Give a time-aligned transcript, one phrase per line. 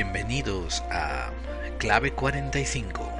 [0.00, 1.32] Bienvenidos a
[1.78, 3.12] Clave 45.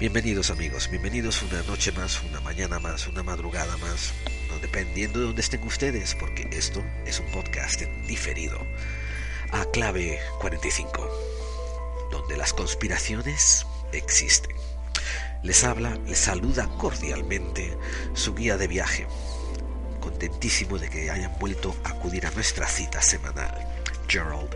[0.00, 4.12] Bienvenidos amigos, bienvenidos una noche más, una mañana más, una madrugada más,
[4.60, 8.66] dependiendo de dónde estén ustedes, porque esto es un podcast diferido
[9.64, 11.08] clave 45,
[12.10, 14.54] donde las conspiraciones existen.
[15.42, 17.76] Les habla, les saluda cordialmente
[18.14, 19.06] su guía de viaje,
[20.00, 23.54] contentísimo de que hayan vuelto a acudir a nuestra cita semanal,
[24.08, 24.54] Gerald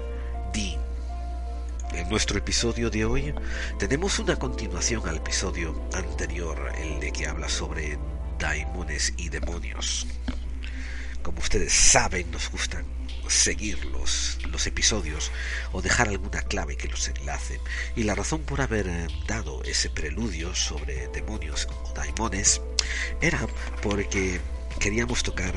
[0.52, 0.80] Dean.
[1.92, 3.34] En nuestro episodio de hoy
[3.78, 7.98] tenemos una continuación al episodio anterior, el de que habla sobre
[8.38, 10.06] daimones y demonios.
[11.22, 12.99] Como ustedes saben, nos gustan
[13.30, 15.30] seguir los, los, episodios
[15.72, 17.60] o dejar alguna clave que los enlace.
[17.96, 22.60] Y la razón por haber eh, dado ese preludio sobre demonios o daimones
[23.20, 23.46] era
[23.82, 24.40] porque
[24.78, 25.54] queríamos tocar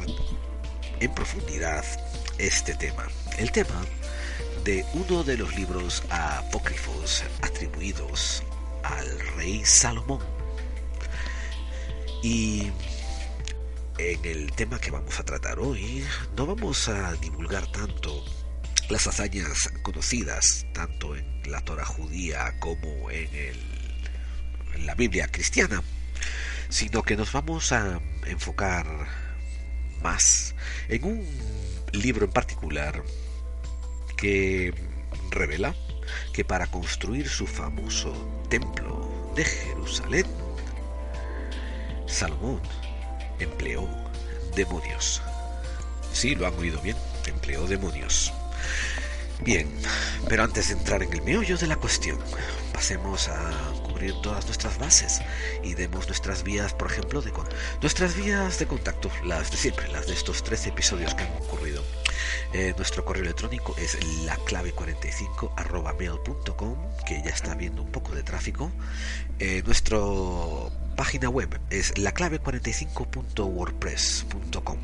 [0.99, 1.83] en profundidad
[2.37, 3.07] este tema.
[3.37, 3.81] El tema
[4.63, 8.43] de uno de los libros apócrifos atribuidos
[8.83, 10.19] al rey Salomón.
[12.21, 12.71] Y
[13.97, 16.03] en el tema que vamos a tratar hoy
[16.35, 18.25] no vamos a divulgar tanto
[18.89, 25.83] las hazañas conocidas tanto en la Torah judía como en, el, la Biblia cristiana,
[26.69, 28.85] sino que nos vamos a enfocar
[30.01, 30.55] más
[30.89, 31.27] en un
[31.91, 33.03] libro en particular
[34.17, 34.73] que
[35.29, 35.75] revela
[36.33, 38.11] que para construir su famoso
[38.49, 40.25] templo de Jerusalén,
[42.07, 42.61] Salomón
[43.43, 43.87] empleó
[44.55, 45.21] demonios.
[46.11, 48.33] Sí, lo han oído bien, empleó demonios.
[49.41, 49.69] Bien,
[50.29, 52.17] pero antes de entrar en el meollo de la cuestión,
[52.71, 53.51] pasemos a
[53.83, 55.21] cubrir todas nuestras bases
[55.63, 57.33] y demos nuestras vías, por ejemplo, de
[57.81, 61.83] nuestras vías de contacto, las de siempre, las de estos 13 episodios que han ocurrido.
[62.53, 66.75] Eh, nuestro correo electrónico es laclave45 mail.com,
[67.05, 68.71] que ya está viendo un poco de tráfico.
[69.39, 74.77] Eh, nuestro página web es laclave45.wordpress.com.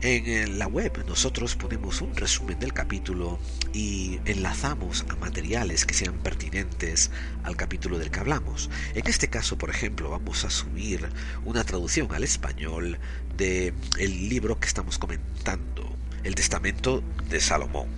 [0.00, 3.38] En la web nosotros ponemos un resumen del capítulo
[3.72, 7.10] y enlazamos a materiales que sean pertinentes
[7.42, 8.70] al capítulo del que hablamos.
[8.94, 11.08] En este caso, por ejemplo, vamos a subir
[11.44, 12.98] una traducción al español
[13.36, 15.91] de el libro que estamos comentando,
[16.24, 17.88] El Testamento de Salomón.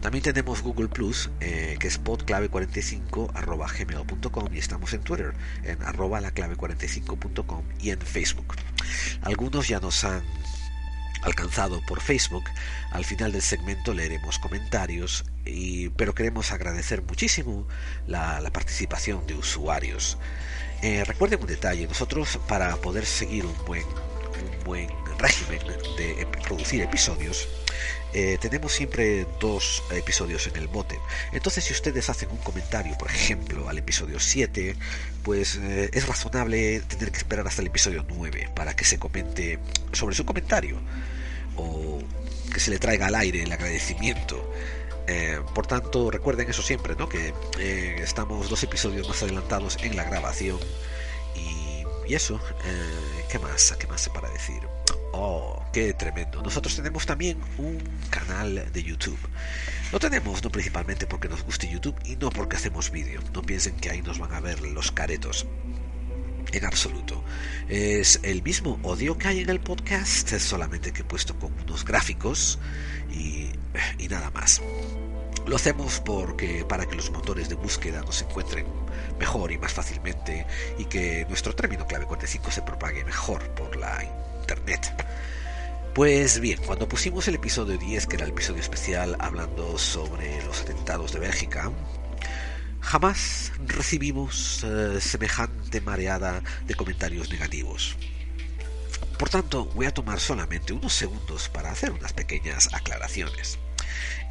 [0.00, 6.20] También tenemos Google Plus, eh, que es podclave45 gmail.com y estamos en Twitter en arroba
[6.20, 8.54] laclave45.com y en Facebook.
[9.22, 10.22] Algunos ya nos han
[11.22, 12.44] alcanzado por Facebook.
[12.92, 17.66] Al final del segmento leeremos comentarios, y, pero queremos agradecer muchísimo
[18.06, 20.18] la, participación de usuarios.
[20.82, 25.60] Eh, recuerden un detalle, nosotros para poder seguir un buen, un buen régimen
[25.96, 27.48] de producir episodios,
[28.14, 30.98] eh, tenemos siempre dos episodios en el bote.
[31.32, 34.74] Entonces, si ustedes hacen un comentario, por ejemplo, al episodio 7,
[35.22, 39.58] pues eh, es razonable tener que esperar hasta el episodio 9 para que se comente
[39.92, 40.78] sobre su comentario
[41.56, 41.98] o
[42.52, 44.52] que se le traiga al aire el agradecimiento.
[45.06, 47.08] Eh, por tanto, recuerden eso siempre, ¿no?
[47.08, 47.34] Que
[48.02, 50.58] estamos dos episodios más adelantados en la grabación.
[51.34, 52.40] Y, eso,
[53.28, 53.74] ¿qué más?
[53.78, 54.62] ¿Qué más para decir?
[55.20, 56.40] Oh, qué tremendo.
[56.42, 59.18] Nosotros tenemos también un canal de YouTube.
[59.90, 63.20] Lo tenemos no principalmente porque nos guste YouTube y no porque hacemos vídeo.
[63.34, 65.44] No piensen que ahí nos van a ver los caretos.
[66.52, 67.24] En absoluto.
[67.68, 71.84] Es el mismo odio que hay en el podcast, solamente que he puesto con unos
[71.84, 72.60] gráficos
[73.10, 73.48] y,
[73.98, 74.62] y nada más.
[75.48, 78.66] Lo hacemos porque para que los motores de búsqueda nos encuentren
[79.18, 80.46] mejor y más fácilmente
[80.78, 83.96] y que nuestro término clave 45 se propague mejor por la
[85.94, 90.60] Pues bien, cuando pusimos el episodio 10, que era el episodio especial hablando sobre los
[90.60, 91.72] atentados de Bélgica,
[92.80, 97.96] Jamás recibimos eh, semejante mareada de comentarios negativos.
[99.18, 103.58] Por tanto, voy a tomar solamente unos segundos para hacer unas pequeñas aclaraciones.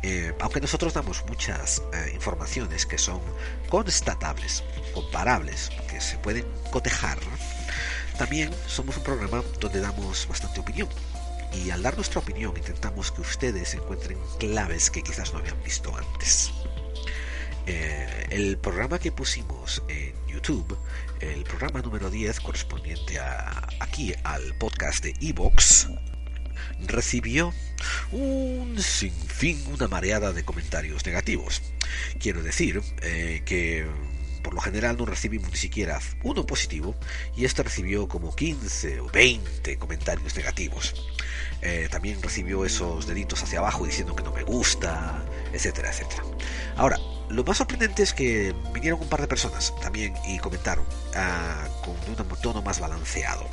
[0.01, 3.21] Eh, aunque nosotros damos muchas eh, informaciones que son
[3.69, 7.19] constatables, comparables, que se pueden cotejar,
[8.17, 10.89] también somos un programa donde damos bastante opinión.
[11.53, 15.95] Y al dar nuestra opinión intentamos que ustedes encuentren claves que quizás no habían visto
[15.95, 16.51] antes.
[17.65, 20.77] Eh, el programa que pusimos en YouTube,
[21.19, 23.19] el programa número 10 correspondiente
[23.79, 25.87] aquí al podcast de Evox,
[26.85, 27.53] recibió
[28.11, 31.61] un sinfín, una mareada de comentarios negativos.
[32.19, 33.85] Quiero decir eh, que
[34.47, 36.95] por lo general no recibimos ni siquiera uno positivo
[37.35, 40.95] y este recibió como 15 o 20 comentarios negativos.
[41.61, 45.21] Eh, también recibió esos deditos hacia abajo diciendo que no me gusta,
[45.51, 46.23] etcétera, etcétera.
[46.77, 46.97] Ahora,
[47.27, 51.95] lo más sorprendente es que vinieron un par de personas también y comentaron ah, con
[52.07, 53.49] un tono más balanceado.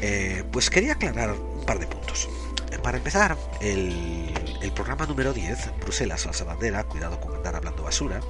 [0.00, 2.28] Eh, pues quería aclarar un par de puntos.
[2.84, 8.20] Para empezar, el, el programa número 10, Bruselas, falsa bandera, cuidado con andar hablando basura,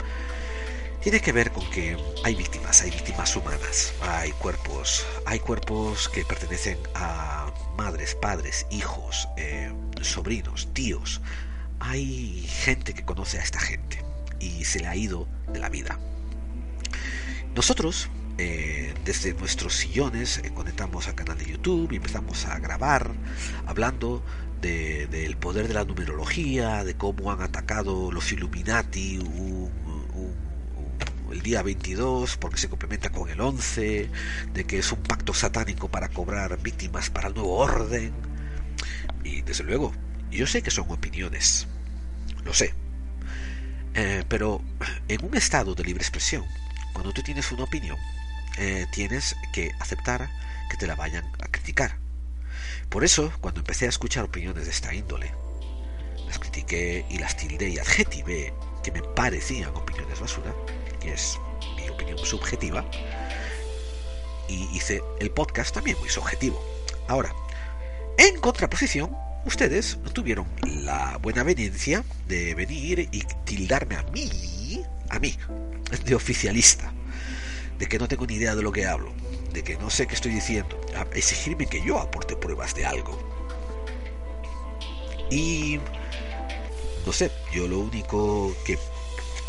[1.02, 6.24] tiene que ver con que hay víctimas, hay víctimas humanas, hay cuerpos, hay cuerpos que
[6.24, 9.72] pertenecen a madres, padres, hijos, eh,
[10.02, 11.20] sobrinos, tíos.
[11.80, 14.02] Hay gente que conoce a esta gente
[14.40, 15.98] y se le ha ido de la vida.
[17.54, 23.12] Nosotros, eh, desde nuestros sillones, eh, conectamos al canal de YouTube y empezamos a grabar
[23.66, 24.22] hablando
[24.60, 29.20] del poder de la numerología, de cómo han atacado los Illuminati,
[31.32, 34.10] el día 22 porque se complementa con el 11,
[34.52, 38.12] de que es un pacto satánico para cobrar víctimas para el nuevo orden.
[39.24, 39.92] Y desde luego,
[40.30, 41.66] yo sé que son opiniones,
[42.44, 42.74] lo sé.
[43.94, 44.62] Eh, pero
[45.08, 46.44] en un estado de libre expresión,
[46.92, 47.96] cuando tú tienes una opinión,
[48.58, 50.30] eh, tienes que aceptar
[50.70, 51.96] que te la vayan a criticar.
[52.88, 55.32] Por eso, cuando empecé a escuchar opiniones de esta índole,
[56.26, 58.52] las critiqué y las tildé y adjetivé
[58.82, 60.54] que me parecían opiniones basura,
[61.08, 61.38] es
[61.76, 62.84] mi opinión subjetiva,
[64.48, 66.62] y hice el podcast también muy subjetivo.
[67.06, 67.34] Ahora,
[68.16, 69.14] en contraposición,
[69.44, 75.36] ustedes tuvieron la buena venencia de venir y tildarme a mí, a mí,
[76.04, 76.92] de oficialista,
[77.78, 79.12] de que no tengo ni idea de lo que hablo,
[79.52, 83.18] de que no sé qué estoy diciendo, a exigirme que yo aporte pruebas de algo.
[85.30, 85.78] Y
[87.04, 88.78] no sé, yo lo único que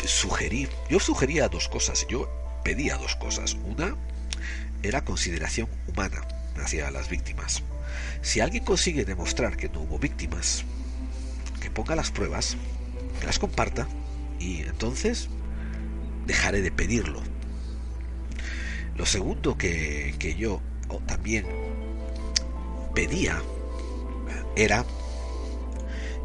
[0.08, 2.28] sugerir, yo sugería dos cosas, yo
[2.64, 3.56] pedía dos cosas.
[3.64, 3.96] Una
[4.82, 6.26] era consideración humana
[6.56, 7.62] hacia las víctimas.
[8.22, 10.64] Si alguien consigue demostrar que no hubo víctimas,
[11.60, 12.56] que ponga las pruebas,
[13.20, 13.88] que las comparta
[14.38, 15.28] y entonces
[16.26, 17.20] dejaré de pedirlo.
[18.96, 20.60] Lo segundo que, que yo
[21.06, 21.46] también
[22.94, 23.40] pedía
[24.56, 24.84] era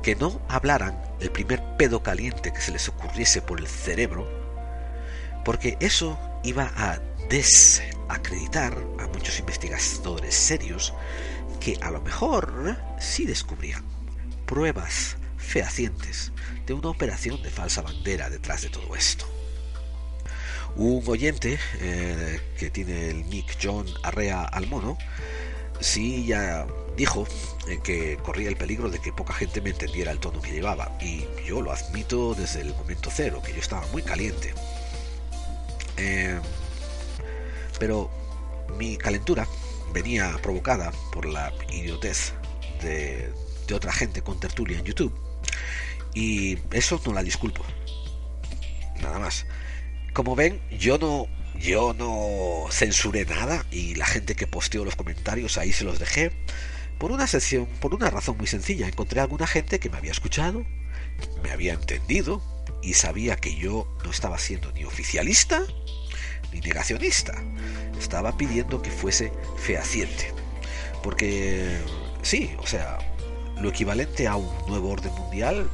[0.06, 4.30] que no hablaran el primer pedo caliente que se les ocurriese por el cerebro,
[5.44, 10.94] porque eso iba a desacreditar a muchos investigadores serios
[11.60, 13.84] que a lo mejor sí descubrían
[14.46, 16.31] pruebas fehacientes
[16.68, 19.25] de una operación de falsa bandera detrás de todo esto.
[20.75, 25.00] Un oyente eh, que tiene el nick John Arrea Almono,
[25.80, 27.28] sí ya dijo
[27.68, 30.97] eh, que corría el peligro de que poca gente me entendiera el tono que llevaba,
[31.02, 34.54] y yo lo admito desde el momento cero, que yo estaba muy caliente.
[35.97, 36.40] Eh,
[37.80, 38.09] pero
[38.78, 39.47] mi calentura
[39.94, 42.33] venía provocada por la idiotez
[42.81, 43.31] de,
[43.68, 45.14] de otra gente con tertulia en YouTube,
[46.14, 47.64] y eso no la disculpo.
[49.02, 49.45] Nada más.
[50.14, 51.28] Como ven, yo no
[51.59, 56.31] yo no censuré nada y la gente que posteó los comentarios ahí se los dejé.
[56.97, 60.11] Por una sesión, por una razón muy sencilla, encontré a alguna gente que me había
[60.11, 60.66] escuchado,
[61.44, 62.42] me había entendido
[62.81, 65.64] y sabía que yo no estaba siendo ni oficialista
[66.54, 67.33] ni negacionista.
[67.99, 70.33] Estaba pidiendo que fuese fehaciente.
[71.04, 71.78] Porque
[72.21, 72.97] sí, o sea,
[73.59, 75.69] lo equivalente a un nuevo orden mundial,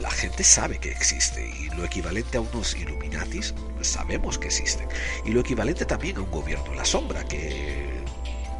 [0.00, 1.48] la gente sabe que existe.
[1.60, 4.88] Y lo equivalente a unos Illuminatis, sabemos que existen.
[5.24, 7.97] Y lo equivalente también a un gobierno en la sombra que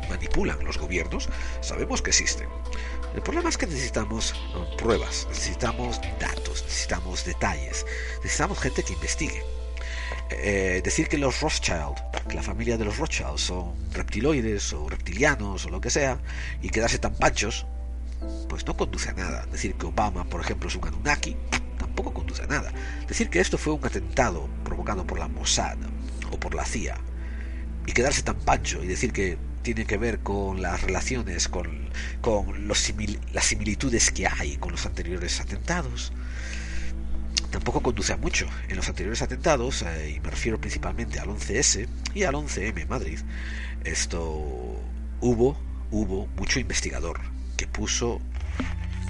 [0.08, 1.28] manipulan los gobiernos,
[1.60, 2.48] sabemos que existen.
[3.14, 4.34] El problema es que necesitamos
[4.76, 7.86] pruebas, necesitamos datos, necesitamos detalles,
[8.22, 9.42] necesitamos gente que investigue.
[10.30, 11.96] Eh, decir que los Rothschild,
[12.28, 16.18] que la familia de los Rothschild son reptiloides o reptilianos o lo que sea,
[16.60, 17.66] y quedarse tan panchos,
[18.48, 19.46] pues no conduce a nada.
[19.46, 21.36] Decir que Obama, por ejemplo, es un Anunnaki,
[21.78, 22.72] tampoco conduce a nada.
[23.06, 25.78] Decir que esto fue un atentado provocado por la Mossad
[26.30, 26.98] o por la CIA
[27.86, 31.88] y quedarse tan pancho y decir que tiene que ver con las relaciones, con,
[32.20, 32.92] con los
[33.32, 36.12] las similitudes que hay con los anteriores atentados,
[37.50, 38.46] tampoco conduce a mucho.
[38.68, 42.88] En los anteriores atentados, eh, y me refiero principalmente al 11S y al 11M en
[42.88, 43.18] Madrid,
[43.84, 44.22] esto
[45.20, 45.58] hubo,
[45.90, 47.20] hubo mucho investigador
[47.56, 48.20] que puso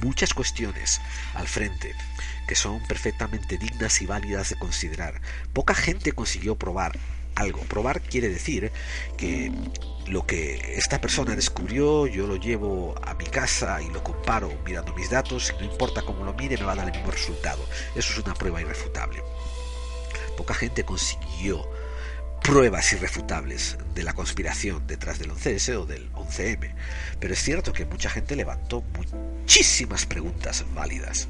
[0.02, 1.00] muchas cuestiones
[1.34, 1.94] al frente
[2.48, 5.20] que son perfectamente dignas y válidas de considerar.
[5.52, 6.98] Poca gente consiguió probar
[7.38, 7.60] algo.
[7.62, 8.72] Probar quiere decir
[9.16, 9.52] que
[10.06, 14.94] lo que esta persona descubrió yo lo llevo a mi casa y lo comparo mirando
[14.94, 17.64] mis datos no importa cómo lo mire me va a dar el mismo resultado.
[17.94, 19.22] Eso es una prueba irrefutable.
[20.36, 21.68] Poca gente consiguió
[22.42, 26.74] pruebas irrefutables de la conspiración detrás del 11S o del 11M,
[27.20, 31.28] pero es cierto que mucha gente levantó muchísimas preguntas válidas.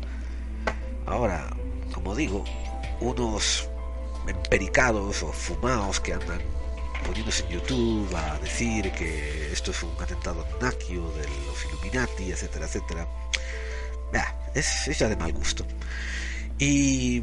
[1.06, 1.48] Ahora,
[1.92, 2.44] como digo,
[3.00, 3.68] unos
[4.28, 6.40] empericados o fumados que andan
[7.04, 12.66] poniéndose en YouTube a decir que esto es un atentado naquio de los Illuminati, etcétera,
[12.66, 13.08] etcétera.
[14.54, 15.66] es, es ya de mal gusto.
[16.58, 17.22] Y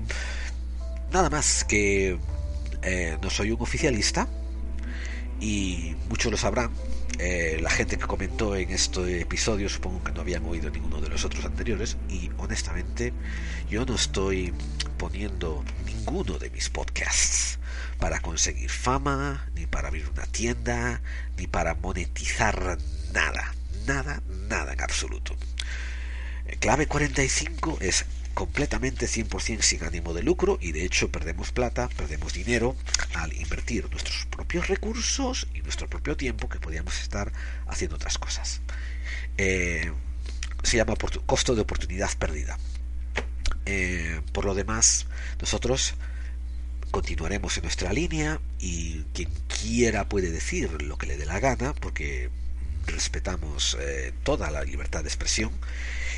[1.12, 2.18] nada más que
[2.82, 4.28] eh, no soy un oficialista
[5.40, 6.72] y muchos lo sabrán.
[7.18, 11.08] Eh, la gente que comentó en este episodio supongo que no habían oído ninguno de
[11.08, 13.14] los otros anteriores y honestamente
[13.70, 14.54] yo no estoy
[14.98, 15.64] poniendo
[16.06, 17.58] ninguno de mis podcasts
[18.00, 21.02] para conseguir fama, ni para abrir una tienda,
[21.36, 22.78] ni para monetizar
[23.12, 23.56] nada,
[23.88, 25.36] nada, nada en absoluto.
[26.60, 32.34] Clave 45 es completamente 100% sin ánimo de lucro y de hecho perdemos plata, perdemos
[32.34, 32.76] dinero
[33.16, 37.32] al invertir nuestros propios recursos y nuestro propio tiempo que podíamos estar
[37.66, 38.62] haciendo otras cosas.
[39.38, 39.92] Eh,
[40.62, 40.96] se llama
[41.26, 42.60] costo de oportunidad perdida.
[43.66, 45.08] Eh, por lo demás,
[45.40, 45.96] nosotros
[46.92, 51.74] continuaremos en nuestra línea y quien quiera puede decir lo que le dé la gana
[51.74, 52.30] porque
[52.86, 55.52] respetamos eh, toda la libertad de expresión,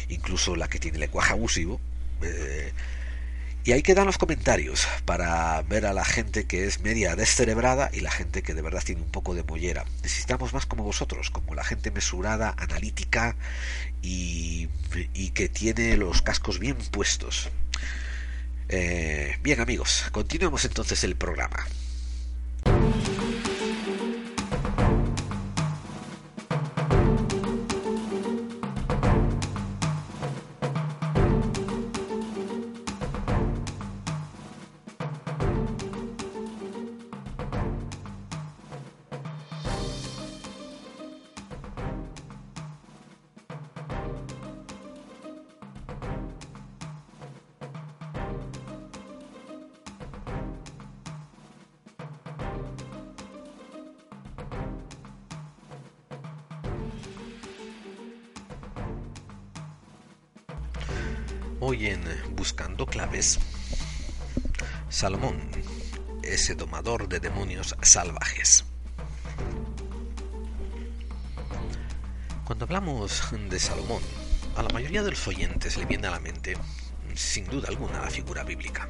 [0.09, 1.79] incluso la que tiene lenguaje abusivo.
[2.21, 2.73] Eh,
[3.67, 7.99] y ahí quedan los comentarios para ver a la gente que es media descerebrada y
[7.99, 9.83] la gente que de verdad tiene un poco de mollera.
[10.03, 13.35] Necesitamos más como vosotros, como la gente mesurada, analítica
[14.01, 14.69] y,
[15.33, 17.49] que tiene los cascos bien puestos.
[18.69, 21.67] Eh, bien amigos, continuemos entonces el programa.
[67.87, 68.65] Salvajes.
[72.43, 74.01] Cuando hablamos de Salomón,
[74.57, 76.57] a la mayoría de los oyentes le viene a la mente,
[77.15, 78.89] sin duda alguna, la figura bíblica.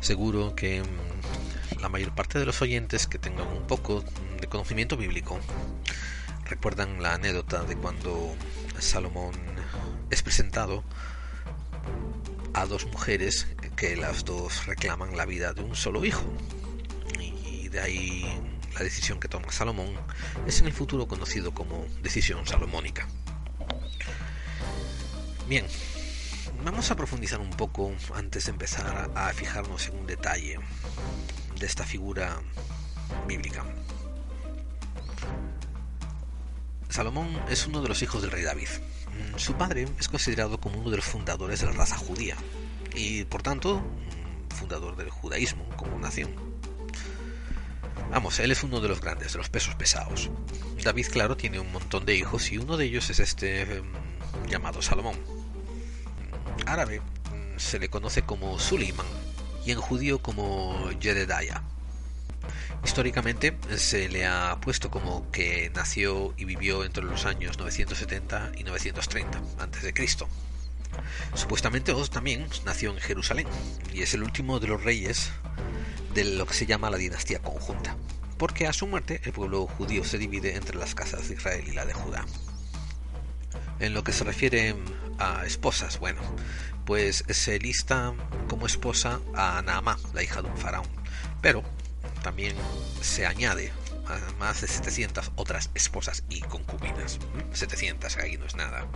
[0.00, 4.04] Seguro que mm, la mayor parte de los oyentes que tengan un poco
[4.40, 5.40] de conocimiento bíblico
[6.44, 8.36] recuerdan la anécdota de cuando
[8.78, 9.34] Salomón
[10.10, 10.84] es presentado
[12.54, 16.24] a dos mujeres que las dos reclaman la vida de un solo hijo.
[17.20, 18.40] Y de ahí
[18.74, 19.94] la decisión que toma Salomón
[20.46, 23.06] es en el futuro conocido como decisión salomónica.
[25.46, 25.66] Bien,
[26.64, 30.58] vamos a profundizar un poco antes de empezar a fijarnos en un detalle
[31.58, 32.40] de esta figura
[33.28, 33.62] bíblica.
[36.88, 38.68] Salomón es uno de los hijos del rey David.
[39.36, 42.36] Su padre es considerado como uno de los fundadores de la raza judía
[42.96, 46.34] y por tanto mm, fundador del judaísmo como nación.
[48.10, 50.30] Vamos, él es uno de los grandes, de los pesos pesados.
[50.82, 54.82] David, claro, tiene un montón de hijos y uno de ellos es este mm, llamado
[54.82, 55.16] Salomón.
[56.66, 57.02] árabe
[57.56, 59.06] se le conoce como Suleiman
[59.64, 61.62] y en judío como Jedediah.
[62.84, 68.64] Históricamente se le ha puesto como que nació y vivió entre los años 970 y
[68.64, 69.92] 930 a.C.
[71.34, 73.46] Supuestamente Oz también nació en Jerusalén
[73.92, 75.30] y es el último de los reyes
[76.14, 77.96] de lo que se llama la dinastía conjunta,
[78.38, 81.72] porque a su muerte el pueblo judío se divide entre las casas de Israel y
[81.72, 82.24] la de Judá.
[83.80, 84.74] En lo que se refiere
[85.18, 86.22] a esposas, bueno,
[86.86, 88.14] pues se lista
[88.48, 90.86] como esposa a Naamá, la hija de un faraón.
[91.42, 91.62] Pero
[92.22, 92.56] también
[93.02, 93.72] se añade
[94.06, 97.18] a más de 700 otras esposas y concubinas.
[97.52, 98.86] 700, ahí no es nada.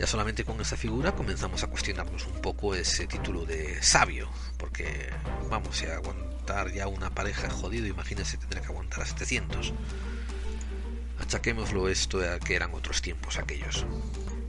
[0.00, 5.10] Ya solamente con esa figura comenzamos a cuestionarnos un poco ese título de sabio, porque
[5.50, 9.74] vamos, si aguantar ya una pareja jodido, imagínense tendrá que aguantar a 700.
[11.18, 13.84] Achaquémoslo esto a que eran otros tiempos aquellos.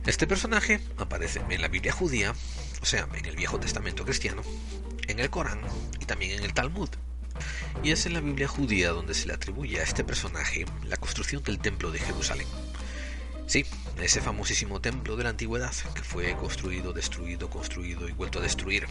[0.05, 2.33] Este personaje aparece en la Biblia judía,
[2.81, 4.43] o sea, en el Viejo Testamento cristiano,
[5.09, 5.59] en el Corán
[5.99, 6.89] y también en el Talmud.
[7.83, 11.43] Y es en la Biblia judía donde se le atribuye a este personaje la construcción
[11.43, 12.47] del Templo de Jerusalén.
[13.51, 13.65] Sí,
[14.01, 18.87] ese famosísimo templo de la antigüedad que fue construido, destruido, construido y vuelto a destruir.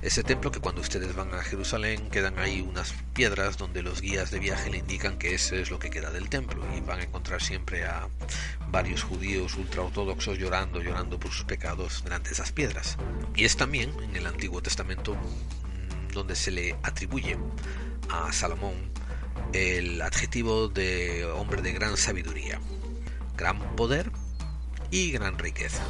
[0.00, 4.30] Ese templo que cuando ustedes van a Jerusalén quedan ahí unas piedras donde los guías
[4.30, 7.02] de viaje le indican que ese es lo que queda del templo y van a
[7.02, 8.08] encontrar siempre a
[8.68, 12.96] varios judíos ultraortodoxos llorando, llorando por sus pecados delante de esas piedras.
[13.34, 17.36] Y es también en el Antiguo Testamento mm, donde se le atribuye
[18.08, 18.74] a Salomón
[19.52, 22.60] el adjetivo de hombre de gran sabiduría
[23.36, 24.10] gran poder
[24.90, 25.82] y gran riqueza.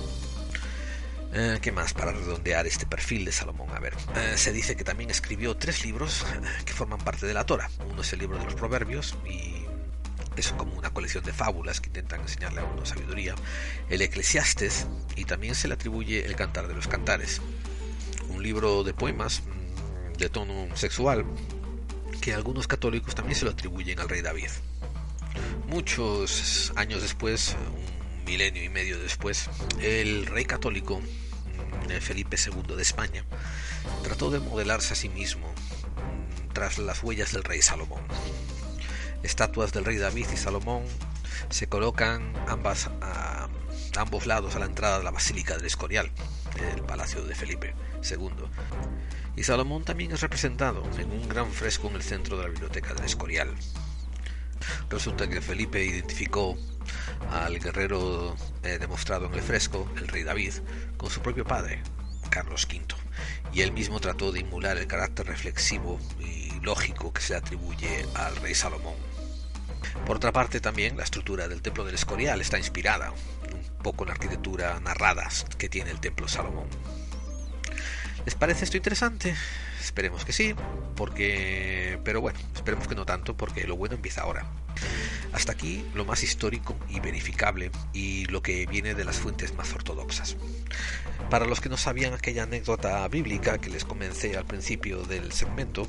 [1.33, 3.69] Eh, ¿Qué más para redondear este perfil de Salomón?
[3.75, 7.35] A ver, eh, se dice que también escribió tres libros eh, que forman parte de
[7.35, 7.69] la Torah.
[7.91, 9.67] Uno es el libro de los Proverbios y
[10.37, 13.35] es como una colección de fábulas que intentan enseñarle a uno sabiduría.
[13.89, 17.41] El Eclesiastes y también se le atribuye el Cantar de los Cantares,
[18.29, 21.27] un libro de poemas mm, de tono sexual
[22.21, 24.51] que algunos católicos también se lo atribuyen al rey David.
[25.69, 32.83] Muchos años después, un milenio y medio después, el rey católico mm, Felipe II de
[32.83, 33.25] España
[34.05, 38.03] trató de modelarse a sí mismo mm, tras las huellas del rey Salomón.
[39.25, 40.85] Estatuas del rey David y Salomón
[41.51, 43.49] se colocan ambas a,
[43.97, 46.13] ambos lados a la entrada de la Basílica del Escorial,
[46.75, 47.75] el palacio de Felipe
[48.09, 48.31] II.
[49.35, 52.95] Y Salomón también es representado en un gran fresco en el centro de la biblioteca
[52.95, 53.53] del Escorial.
[54.91, 56.57] Resulta que Felipe identificó
[57.31, 60.55] al guerrero eh, demostrado en el fresco, el rey David,
[60.97, 61.83] con su propio padre,
[62.31, 62.83] Carlos V,
[63.53, 68.37] y él mismo trató de emular el carácter reflexivo y lógico que se atribuye al
[68.37, 68.97] rey Salomón.
[70.05, 74.09] Por otra parte, también la estructura del templo del Escorial está inspirada un poco en
[74.09, 76.69] la arquitectura narrada que tiene el templo Salomón.
[78.25, 79.35] ¿Les parece esto interesante?
[79.87, 80.53] Esperemos que sí,
[80.97, 82.01] porque...
[82.03, 84.45] Pero bueno, esperemos que no tanto, porque lo bueno empieza ahora.
[85.33, 89.73] Hasta aquí lo más histórico y verificable y lo que viene de las fuentes más
[89.73, 90.37] ortodoxas.
[91.31, 95.87] Para los que no sabían aquella anécdota bíblica que les comencé al principio del segmento,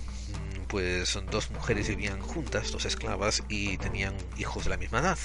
[0.67, 5.17] pues son dos mujeres vivían juntas, dos esclavas, y tenían hijos de la misma edad.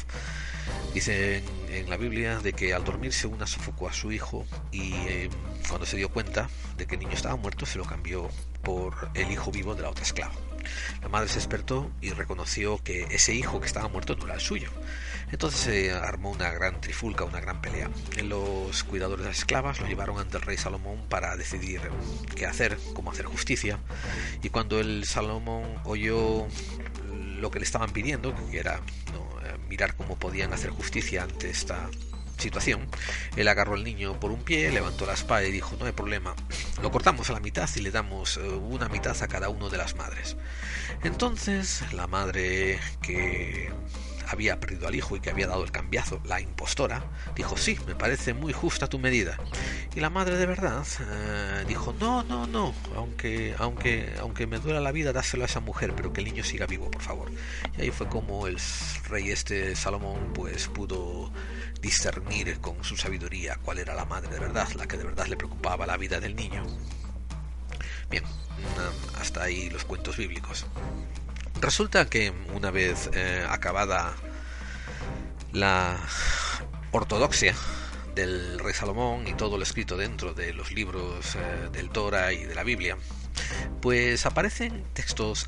[0.94, 5.28] Dicen en la Biblia de que al dormirse una sofocó a su hijo y eh,
[5.68, 8.30] cuando se dio cuenta de que el niño estaba muerto se lo cambió
[8.62, 10.34] por el hijo vivo de la otra esclava.
[11.00, 14.40] La madre se despertó y reconoció que ese hijo que estaba muerto no era el
[14.40, 14.70] suyo.
[15.32, 17.90] Entonces se armó una gran trifulca, una gran pelea.
[18.22, 21.80] Los cuidadores de las esclavas lo llevaron ante el rey Salomón para decidir
[22.36, 23.78] qué hacer, cómo hacer justicia.
[24.42, 26.46] Y cuando el Salomón oyó
[27.40, 31.88] lo que le estaban pidiendo, que era eh, mirar cómo podían hacer justicia ante esta
[32.42, 32.86] situación,
[33.36, 36.34] él agarró al niño por un pie, levantó la espada y dijo, no hay problema,
[36.82, 39.78] lo cortamos a la mitad y le damos eh, una mitad a cada uno de
[39.78, 40.36] las madres.
[41.02, 43.70] Entonces la madre que
[44.32, 47.04] había perdido al hijo y que había dado el cambiazo, la impostora,
[47.36, 49.38] dijo, sí, me parece muy justa tu medida.
[49.94, 54.80] Y la madre de verdad eh, dijo, no, no, no, aunque, aunque, aunque me duela
[54.80, 57.30] la vida, dáselo a esa mujer, pero que el niño siga vivo, por favor.
[57.76, 58.58] Y ahí fue como el
[59.08, 61.30] rey este Salomón pues pudo
[61.80, 65.36] discernir con su sabiduría cuál era la madre de verdad, la que de verdad le
[65.36, 66.64] preocupaba la vida del niño.
[68.10, 68.24] Bien,
[69.20, 70.66] hasta ahí los cuentos bíblicos.
[71.62, 74.16] Resulta que una vez eh, acabada
[75.52, 75.96] la
[76.90, 77.54] ortodoxia
[78.16, 82.42] del rey Salomón y todo lo escrito dentro de los libros eh, del Torah y
[82.42, 82.98] de la Biblia,
[83.80, 85.46] pues aparecen textos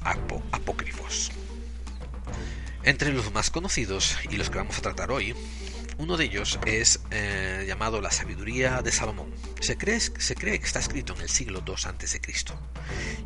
[0.53, 1.33] apócrifos.
[2.85, 5.35] Entre los más conocidos y los que vamos a tratar hoy,
[5.98, 9.35] uno de ellos es eh, llamado La sabiduría de Salomón.
[9.59, 12.20] Se cree, se cree que está escrito en el siglo II a.C.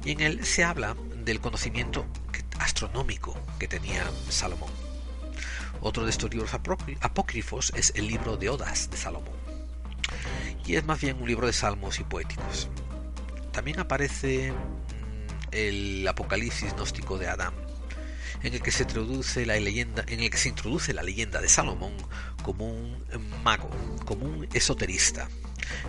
[0.07, 2.07] y en él se habla del conocimiento
[2.59, 4.71] astronómico que tenía Salomón.
[5.81, 9.37] Otro de estos libros apócrifos es el libro de Odas de Salomón,
[10.67, 12.69] y es más bien un libro de salmos y poéticos.
[13.53, 17.55] También aparece mm, el Apocalipsis gnóstico de Adán,
[18.43, 21.49] en el que se introduce la leyenda, en el que se introduce la leyenda de
[21.49, 21.93] Salomón
[22.43, 23.05] como un
[23.43, 23.71] mago,
[24.05, 25.29] como un esoterista,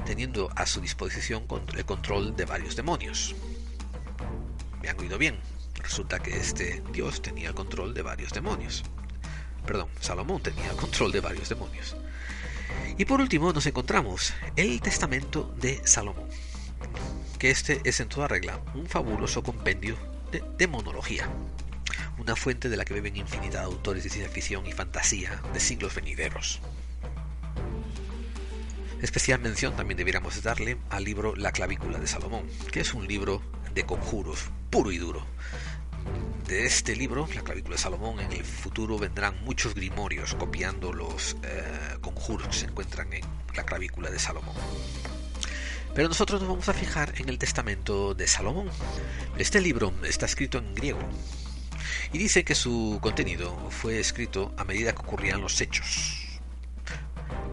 [0.05, 3.35] teniendo a su disposición el control de varios demonios.
[4.81, 5.39] ¿Me han oído bien?
[5.81, 8.83] Resulta que este dios tenía control de varios demonios.
[9.65, 11.95] Perdón, Salomón tenía control de varios demonios.
[12.97, 16.27] Y por último nos encontramos el testamento de Salomón,
[17.37, 19.95] que este es en toda regla un fabuloso compendio
[20.31, 21.29] de demonología,
[22.17, 25.59] una fuente de la que beben infinidad de autores de ciencia ficción y fantasía de
[25.59, 26.59] siglos venideros.
[29.01, 33.41] Especial mención también debiéramos darle al libro La clavícula de Salomón, que es un libro
[33.73, 35.25] de conjuros puro y duro.
[36.47, 41.37] De este libro, La clavícula de Salomón, en el futuro vendrán muchos grimorios copiando los
[41.43, 43.21] eh, conjuros que se encuentran en
[43.55, 44.55] la clavícula de Salomón.
[45.93, 48.69] Pero nosotros nos vamos a fijar en el testamento de Salomón.
[49.37, 50.99] Este libro está escrito en griego
[52.13, 56.39] y dice que su contenido fue escrito a medida que ocurrían los hechos.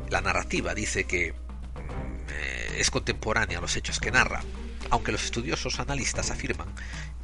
[0.09, 4.43] La narrativa dice que mm, es contemporánea a los hechos que narra,
[4.91, 6.69] aunque los estudiosos analistas afirman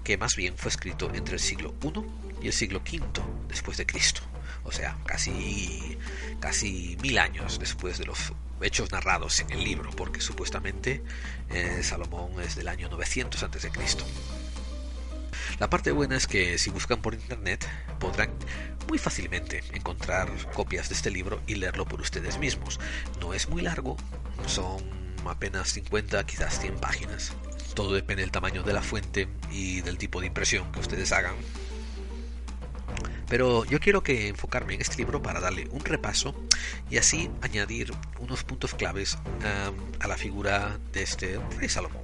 [0.05, 3.01] que más bien fue escrito entre el siglo I y el siglo V
[3.48, 4.22] después de Cristo,
[4.64, 5.96] o sea, casi,
[6.40, 11.03] casi mil años después de los hechos narrados en el libro, porque supuestamente
[11.51, 13.70] eh, Salomón es del año 900 a.C.
[15.59, 18.31] La parte buena es que si buscan por internet podrán
[18.88, 22.81] muy fácilmente encontrar copias de este libro y leerlo por ustedes mismos.
[23.20, 23.96] No es muy largo,
[24.46, 24.83] son
[25.27, 27.33] apenas 50, quizás 100 páginas.
[27.75, 31.35] Todo depende del tamaño de la fuente y del tipo de impresión que ustedes hagan.
[33.29, 36.35] Pero yo quiero que enfocarme en este libro para darle un repaso
[36.91, 39.17] y así añadir unos puntos claves
[40.01, 42.03] a la figura de este rey Salomón.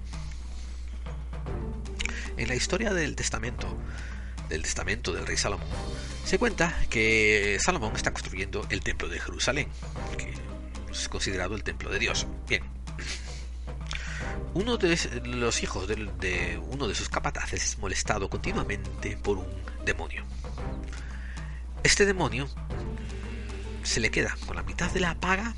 [2.39, 3.77] En la historia del testamento,
[4.49, 5.69] del testamento del rey Salomón,
[6.25, 9.69] se cuenta que Salomón está construyendo el templo de Jerusalén,
[10.17, 10.33] que
[10.91, 12.27] es considerado el templo de Dios.
[12.49, 12.63] Bien,
[14.55, 19.47] uno de los hijos de, uno de sus capataces es molestado continuamente por un
[19.85, 20.25] demonio.
[21.83, 22.49] Este demonio
[23.83, 25.55] se le queda con la mitad de la paga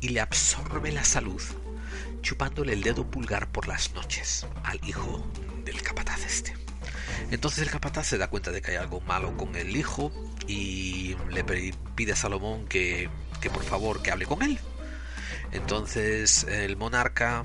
[0.00, 1.40] y le absorbe la salud,
[2.22, 5.26] chupándole el dedo pulgar por las noches al hijo
[5.64, 6.54] del capataz este.
[7.30, 10.12] Entonces el capataz se da cuenta de que hay algo malo con el hijo
[10.46, 11.44] y le
[11.94, 13.08] pide a Salomón que,
[13.40, 14.58] que por favor que hable con él.
[15.54, 17.44] Entonces el monarca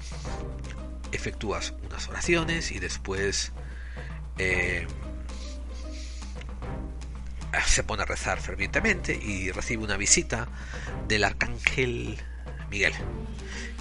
[1.11, 3.51] efectúas unas oraciones y después
[4.37, 4.85] eh,
[7.65, 10.47] se pone a rezar fervientemente y recibe una visita
[11.07, 12.17] del arcángel
[12.69, 12.93] Miguel,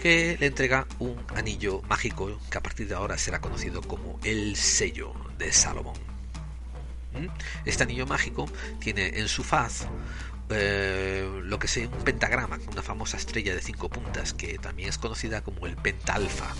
[0.02, 4.56] que le entrega un anillo mágico que a partir de ahora será conocido como el
[4.56, 5.96] sello de Salomón.
[7.12, 7.26] ¿Mm?
[7.64, 8.46] Este anillo mágico
[8.80, 9.86] tiene en su faz
[10.50, 14.98] eh, lo que es un pentagrama, una famosa estrella de cinco puntas que también es
[14.98, 16.54] conocida como el pentalfa.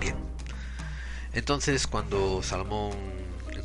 [0.00, 0.16] Bien.
[1.32, 3.18] Entonces, cuando Salomón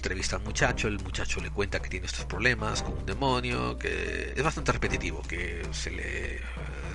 [0.03, 4.33] entrevista al muchacho, el muchacho le cuenta que tiene estos problemas con un demonio, que
[4.35, 6.41] es bastante repetitivo, que se le,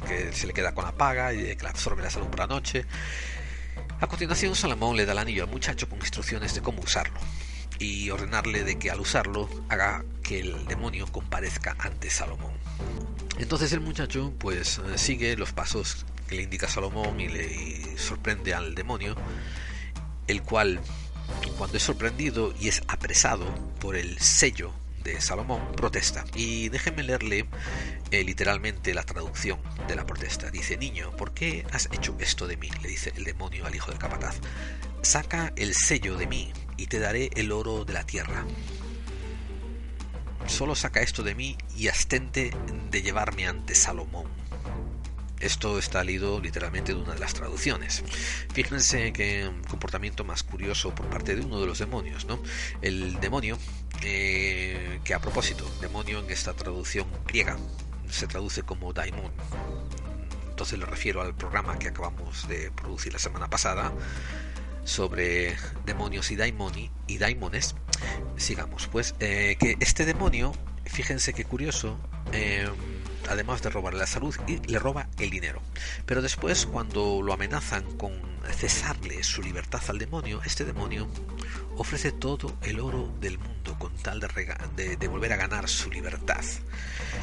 [0.06, 2.46] que se le queda con la paga y que le absorbe la salud por la
[2.46, 2.84] noche.
[4.00, 7.18] A continuación, Salomón le da el anillo al muchacho con instrucciones de cómo usarlo
[7.78, 12.52] y ordenarle de que al usarlo haga que el demonio comparezca ante Salomón.
[13.38, 18.74] Entonces el muchacho pues sigue los pasos que le indica Salomón y le sorprende al
[18.74, 19.16] demonio,
[20.26, 20.80] el cual,
[21.56, 23.46] cuando es sorprendido y es apresado
[23.80, 26.26] por el sello de Salomón, protesta.
[26.34, 27.46] Y déjenme leerle
[28.10, 30.50] eh, literalmente la traducción de la protesta.
[30.50, 32.68] Dice, niño, ¿por qué has hecho esto de mí?
[32.82, 34.36] Le dice el demonio al hijo del capataz.
[35.00, 38.44] Saca el sello de mí y te daré el oro de la tierra.
[40.48, 42.50] Solo saca esto de mí y astente
[42.90, 44.26] de llevarme ante Salomón.
[45.40, 48.02] Esto está leído literalmente de una de las traducciones.
[48.52, 49.12] Fíjense
[49.46, 52.42] un comportamiento más curioso por parte de uno de los demonios, ¿no?
[52.82, 53.56] El demonio,
[54.02, 57.56] eh, que a propósito, demonio en esta traducción griega
[58.10, 59.30] se traduce como daimon.
[60.50, 63.92] Entonces le refiero al programa que acabamos de producir la semana pasada
[64.88, 67.74] sobre demonios y daimoni y daimones.
[68.36, 70.52] Sigamos, pues eh, que este demonio,
[70.84, 71.98] fíjense qué curioso.
[72.32, 72.68] Eh,
[73.28, 75.60] además de robarle la salud, y le roba el dinero.
[76.06, 78.12] Pero después, cuando lo amenazan con
[78.52, 81.08] cesarle su libertad al demonio, este demonio
[81.76, 86.42] ofrece todo el oro del mundo con tal de, de, volver a ganar su libertad.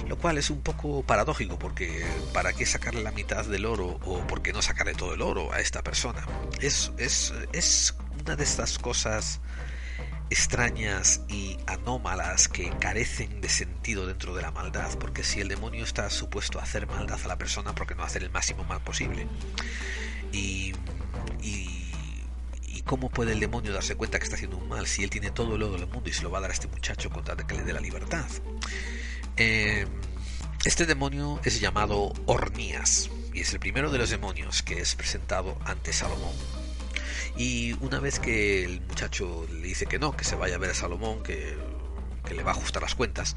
[0.08, 4.26] Lo cual es un poco paradójico porque ¿para qué sacarle la mitad del oro o
[4.28, 6.26] por qué no sacarle todo el oro a esta persona?
[6.62, 9.42] Es, es, es una de estas cosas
[10.30, 15.84] extrañas y anómalas que carecen de sentido dentro de la maldad, porque si el demonio
[15.84, 19.28] está supuesto a hacer maldad a la persona, porque no hacer el máximo mal posible?
[20.32, 20.74] Y,
[21.42, 21.92] y,
[22.68, 25.32] y, cómo puede el demonio darse cuenta que está haciendo un mal si él tiene
[25.32, 27.24] todo el oro del mundo y se lo va a dar a este muchacho con
[27.24, 28.26] tal de que le dé la libertad?
[29.38, 29.86] Eh,
[30.66, 35.58] este demonio es llamado Ornías y es el primero de los demonios que es presentado
[35.66, 36.65] ante Salomón.
[37.38, 40.72] Y una vez que el muchacho le dice que no, que se vaya a ver
[40.72, 41.58] a Salomón, que,
[42.34, 43.36] le va a ajustar las cuentas,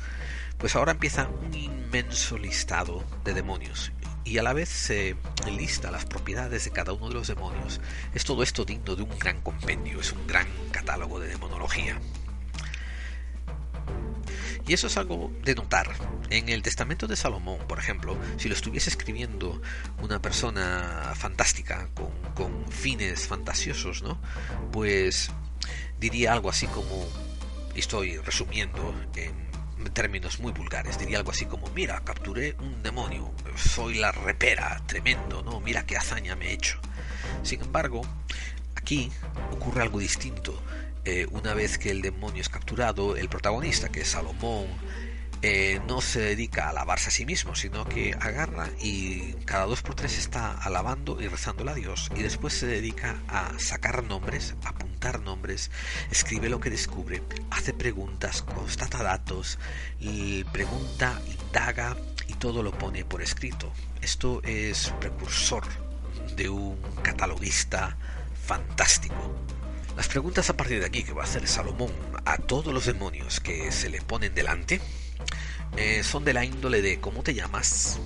[0.57, 3.93] pues ahora empieza un inmenso listado de demonios
[4.25, 5.17] y a la vez se
[5.51, 7.81] lista las propiedades de cada uno de los demonios.
[8.15, 11.99] Es todo esto digno de un gran compendio, es un gran catálogo de demonología.
[14.67, 15.91] Y eso es algo de notar.
[16.31, 19.61] En el testamento de Salomón, por ejemplo, si lo estuviese escribiendo
[20.03, 24.21] una persona fantástica, con, fines fantasiosos, ¿no?
[24.73, 25.31] Pues
[25.99, 27.07] diría algo así como,
[27.75, 29.49] estoy resumiendo en
[29.93, 35.43] términos muy vulgares, diría algo así como, mira, capturé un demonio, soy la repera, tremendo,
[35.43, 35.61] ¿no?
[35.61, 36.79] Mira qué hazaña me he hecho.
[37.43, 38.03] Sin embargo,
[38.75, 39.11] aquí
[39.53, 40.63] ocurre algo distinto.
[41.05, 44.67] Eh, una vez que el demonio es capturado, el protagonista, que es Salomón,
[45.41, 49.83] eh, no se dedica a alabarse a sí mismo, sino que agarra y cada dos
[49.83, 52.11] por tres está alabando y rezando a Dios.
[52.17, 55.71] Y después se dedica a sacar nombres, apuntar nombres,
[56.11, 59.59] escribe lo que descubre, hace preguntas, constata datos,
[60.53, 63.73] pregunta, indaga y todo lo pone por escrito.
[64.03, 65.65] Esto es precursor
[66.37, 67.97] de un cataloguista
[68.45, 69.35] fantástico.
[69.99, 71.91] Las preguntas a partir de aquí que va a hacer Salomón
[72.25, 74.81] a todos los demonios que se le ponen delante
[75.77, 77.99] eh, son de la índole de cómo te llamas,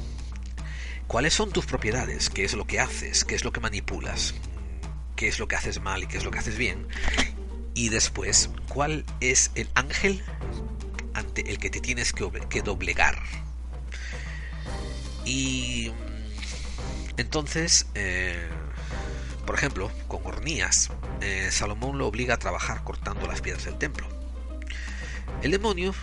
[1.06, 4.34] cuáles son tus propiedades, qué es lo que haces, qué es lo que manipulas,
[5.16, 6.88] qué es lo que haces mal y qué es lo que haces bien,
[7.74, 10.24] y después cuál es el ángel
[11.12, 13.22] ante el que te tienes que, doblegar.
[15.26, 17.84] Y mm, entonces...
[17.94, 18.48] Eh,
[19.46, 24.06] por ejemplo, con hornías, eh, Salomón lo obliga a trabajar cortando las piedras del templo.
[25.42, 25.94] El demonio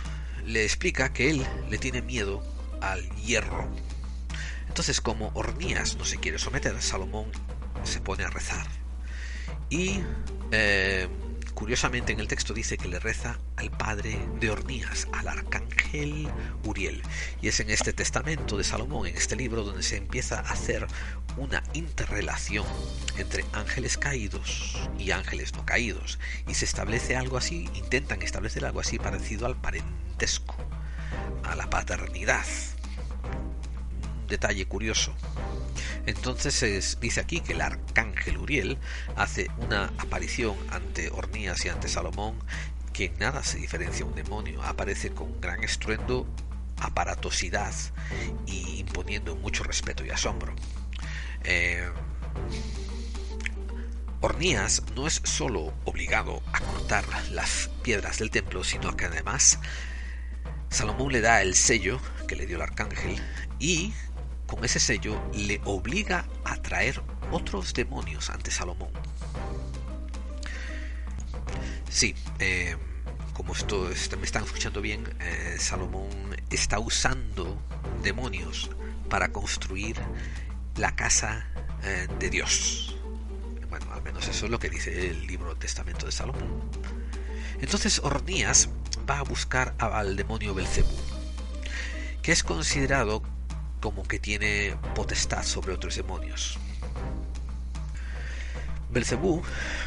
[0.44, 2.42] le explica que él le tiene miedo
[2.80, 3.68] al hierro.
[4.68, 7.30] Entonces, como Hornías no se quiere someter, Salomón
[7.82, 8.66] se pone a rezar.
[9.68, 10.00] Y
[10.52, 11.08] eh,
[11.60, 16.26] Curiosamente en el texto dice que le reza al padre de Ornías, al arcángel
[16.64, 17.02] Uriel.
[17.42, 20.86] Y es en este testamento de Salomón, en este libro, donde se empieza a hacer
[21.36, 22.64] una interrelación
[23.18, 26.18] entre ángeles caídos y ángeles no caídos.
[26.48, 30.56] Y se establece algo así, intentan establecer algo así parecido al parentesco,
[31.44, 32.46] a la paternidad.
[34.30, 35.12] Detalle curioso.
[36.06, 38.78] Entonces dice aquí que el arcángel Uriel
[39.16, 42.36] hace una aparición ante Ornías y ante Salomón
[42.92, 44.62] que en nada se diferencia un demonio.
[44.62, 46.26] Aparece con gran estruendo,
[46.78, 47.74] aparatosidad
[48.46, 50.54] y imponiendo mucho respeto y asombro.
[51.44, 51.90] Eh,
[54.20, 59.58] Ornías no es solo obligado a cortar las piedras del templo, sino que además
[60.68, 63.20] Salomón le da el sello que le dio el arcángel
[63.58, 63.92] y
[64.50, 68.90] con ese sello le obliga a traer otros demonios ante Salomón.
[71.88, 72.76] Sí, eh,
[73.32, 76.08] como esto, me están escuchando bien, eh, Salomón
[76.50, 77.62] está usando
[78.02, 78.70] demonios
[79.08, 79.96] para construir
[80.76, 81.46] la casa
[81.84, 82.96] eh, de Dios.
[83.68, 86.60] Bueno, al menos eso es lo que dice el libro Testamento de Salomón.
[87.60, 88.68] Entonces Ornías
[89.08, 90.90] va a buscar al demonio Belcebú,
[92.20, 93.22] que es considerado
[93.80, 96.58] como que tiene potestad sobre otros demonios.
[98.90, 99.42] Belcebú,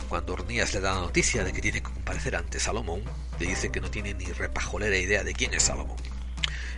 [0.08, 3.04] cuando Ornías le da la noticia de que tiene que comparecer ante Salomón,
[3.40, 5.98] le dice que no tiene ni repajolera idea de quién es Salomón.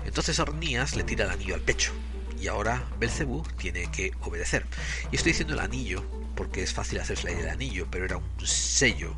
[0.06, 1.94] Entonces Ornías le tira el anillo al pecho
[2.40, 4.66] y ahora Belcebú tiene que obedecer.
[5.12, 6.04] Y estoy diciendo el anillo
[6.36, 9.16] porque es fácil hacerse la idea del anillo, pero era un sello,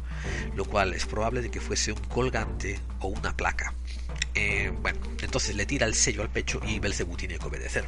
[0.55, 3.73] lo cual es probable de que fuese un colgante o una placa.
[4.39, 7.87] Eh, bueno, entonces le tira el sello al pecho y Belcebú tiene que obedecer.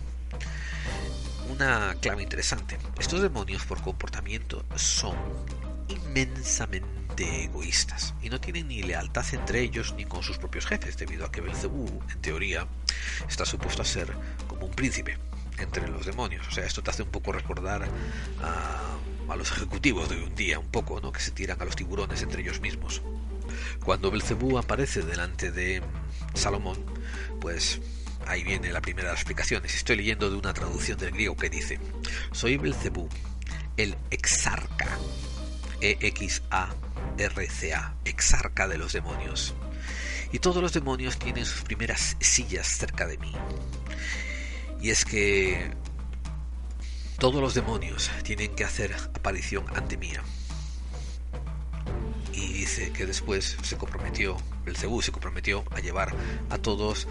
[1.48, 2.80] Una clave interesante.
[3.00, 5.16] Estos demonios por comportamiento son
[5.90, 11.24] inmensamente egoístas y no tienen ni lealtad entre ellos ni con sus propios jefes, debido
[11.24, 12.68] a que Belcebú, en teoría,
[13.28, 14.12] está supuesto a ser
[14.48, 15.20] como un príncipe
[15.60, 16.48] entre los demonios.
[16.48, 17.88] O sea, esto te hace un poco recordar
[18.42, 18.98] a,
[19.32, 21.12] a los ejecutivos de hoy en día, un poco, ¿no?
[21.12, 23.04] Que se tiran a los tiburones entre ellos mismos.
[23.84, 25.82] Cuando Belcebú aparece delante de
[26.34, 26.78] Salomón,
[27.40, 27.80] pues
[28.26, 29.76] ahí viene la primera de las explicaciones.
[29.76, 31.80] Estoy leyendo de una traducción del griego que dice,
[32.32, 33.10] soy Belcebú,
[33.78, 34.98] el exarca,
[35.82, 36.36] E-X-A-R-C-A,
[38.06, 39.56] exarca de los demonios.
[40.32, 43.34] Y todos los demonios tienen sus primeras sillas cerca de mí.
[44.82, 45.72] Y es que
[47.18, 50.14] todos los demonios tienen que hacer aparición ante mí.
[52.34, 56.14] Y dice que después se comprometió, el Cebú se comprometió a llevar
[56.50, 57.08] a todos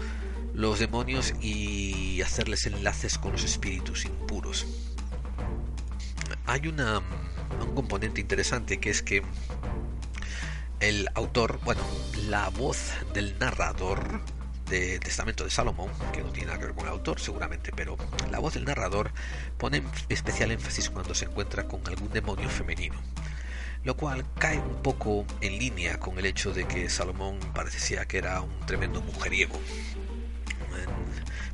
[0.53, 4.65] los demonios y hacerles enlaces con los espíritus impuros.
[6.45, 7.01] Hay una,
[7.61, 9.23] un componente interesante que es que
[10.79, 11.81] el autor, bueno,
[12.27, 14.21] la voz del narrador
[14.69, 17.97] de Testamento de Salomón, que no tiene nada que ver con el autor seguramente, pero
[18.31, 19.11] la voz del narrador
[19.57, 22.95] pone especial énfasis cuando se encuentra con algún demonio femenino,
[23.83, 28.17] lo cual cae un poco en línea con el hecho de que Salomón parecía que
[28.17, 29.59] era un tremendo mujeriego.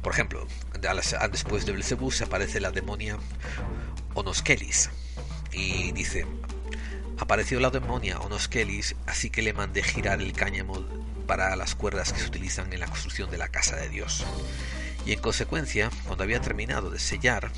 [0.01, 0.47] Por ejemplo,
[1.31, 3.17] después de Belcebú se aparece la demonia
[4.13, 4.91] Onoskelis
[5.51, 6.25] y dice,
[7.17, 10.85] apareció la demonia Onoskelis, así que le mandé girar el cáñamo
[11.25, 14.25] para las cuerdas que se utilizan en la construcción de la casa de Dios.
[15.05, 17.51] Y en consecuencia, cuando había terminado de sellar,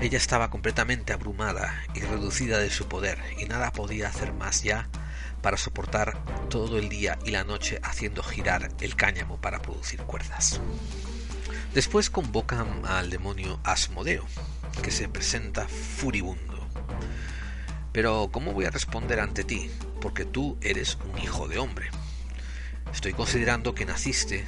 [0.00, 4.88] ella estaba completamente abrumada y reducida de su poder, y nada podía hacer más ya
[5.42, 10.60] para soportar todo el día y la noche haciendo girar el cáñamo para producir cuerdas.
[11.74, 14.24] Después convocan al demonio Asmodeo,
[14.82, 16.66] que se presenta furibundo.
[17.92, 19.70] Pero ¿cómo voy a responder ante ti?
[20.00, 21.90] porque tú eres un hijo de hombre.
[22.92, 24.44] Estoy considerando que naciste,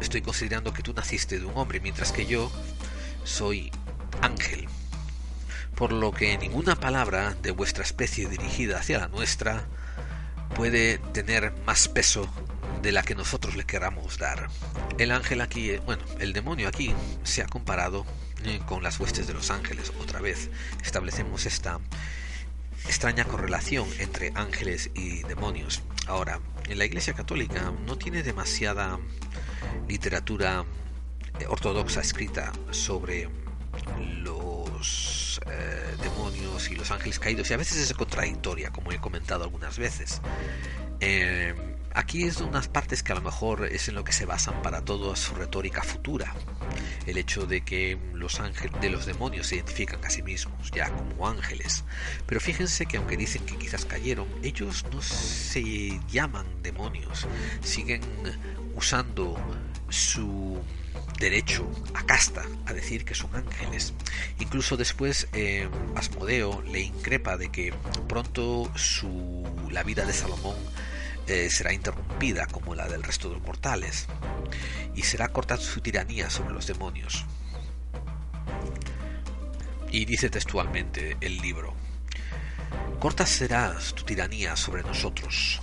[0.00, 2.50] estoy considerando que tú naciste de un hombre, mientras que yo
[3.24, 3.70] soy
[4.22, 4.68] ángel.
[5.74, 9.66] Por lo que ninguna palabra de vuestra especie dirigida hacia la nuestra
[10.54, 12.28] puede tener más peso
[12.82, 14.48] de la que nosotros le queramos dar.
[14.98, 18.04] El ángel aquí, bueno, el demonio aquí se ha comparado
[18.44, 19.92] eh, con las huestes de los ángeles.
[20.00, 20.50] Otra vez
[20.84, 21.80] establecemos esta
[22.84, 25.82] extraña correlación entre ángeles y demonios.
[26.06, 28.98] Ahora, en la Iglesia Católica no tiene demasiada
[29.88, 30.64] literatura
[31.38, 33.28] eh, ortodoxa escrita sobre
[34.22, 39.44] los eh, demonios y los ángeles caídos y a veces es contradictoria, como he comentado
[39.44, 40.20] algunas veces.
[41.00, 41.54] Eh,
[41.98, 44.84] Aquí es unas partes que a lo mejor es en lo que se basan para
[44.84, 46.32] toda su retórica futura.
[47.06, 50.90] El hecho de que los ángeles de los demonios se identifican a sí mismos ya
[50.90, 51.82] como ángeles.
[52.24, 57.26] Pero fíjense que aunque dicen que quizás cayeron, ellos no se llaman demonios.
[57.62, 58.02] Siguen
[58.76, 59.36] usando
[59.88, 60.56] su
[61.18, 63.92] derecho a casta a decir que son ángeles.
[64.38, 67.74] Incluso después eh, Asmodeo le increpa de que
[68.06, 70.54] pronto su, la vida de Salomón
[71.28, 74.06] eh, será interrumpida como la del resto de los mortales,
[74.94, 77.26] y será cortada su tiranía sobre los demonios.
[79.90, 81.74] Y dice textualmente el libro,
[82.98, 85.60] corta será tu tiranía sobre nosotros,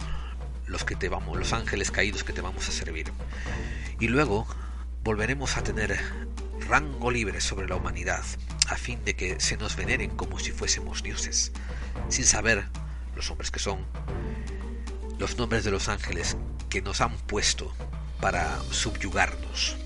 [0.68, 3.12] los que te vamos, los ángeles caídos que te vamos a servir,
[4.00, 4.48] y luego
[5.04, 6.00] volveremos a tener
[6.68, 8.24] rango libre sobre la humanidad,
[8.68, 11.52] a fin de que se nos veneren como si fuésemos dioses,
[12.10, 12.66] sin saber
[13.16, 13.86] los hombres que son,
[15.20, 16.38] los nombres de los ángeles
[16.70, 17.74] que nos han puesto
[18.20, 19.78] para subyugarnos.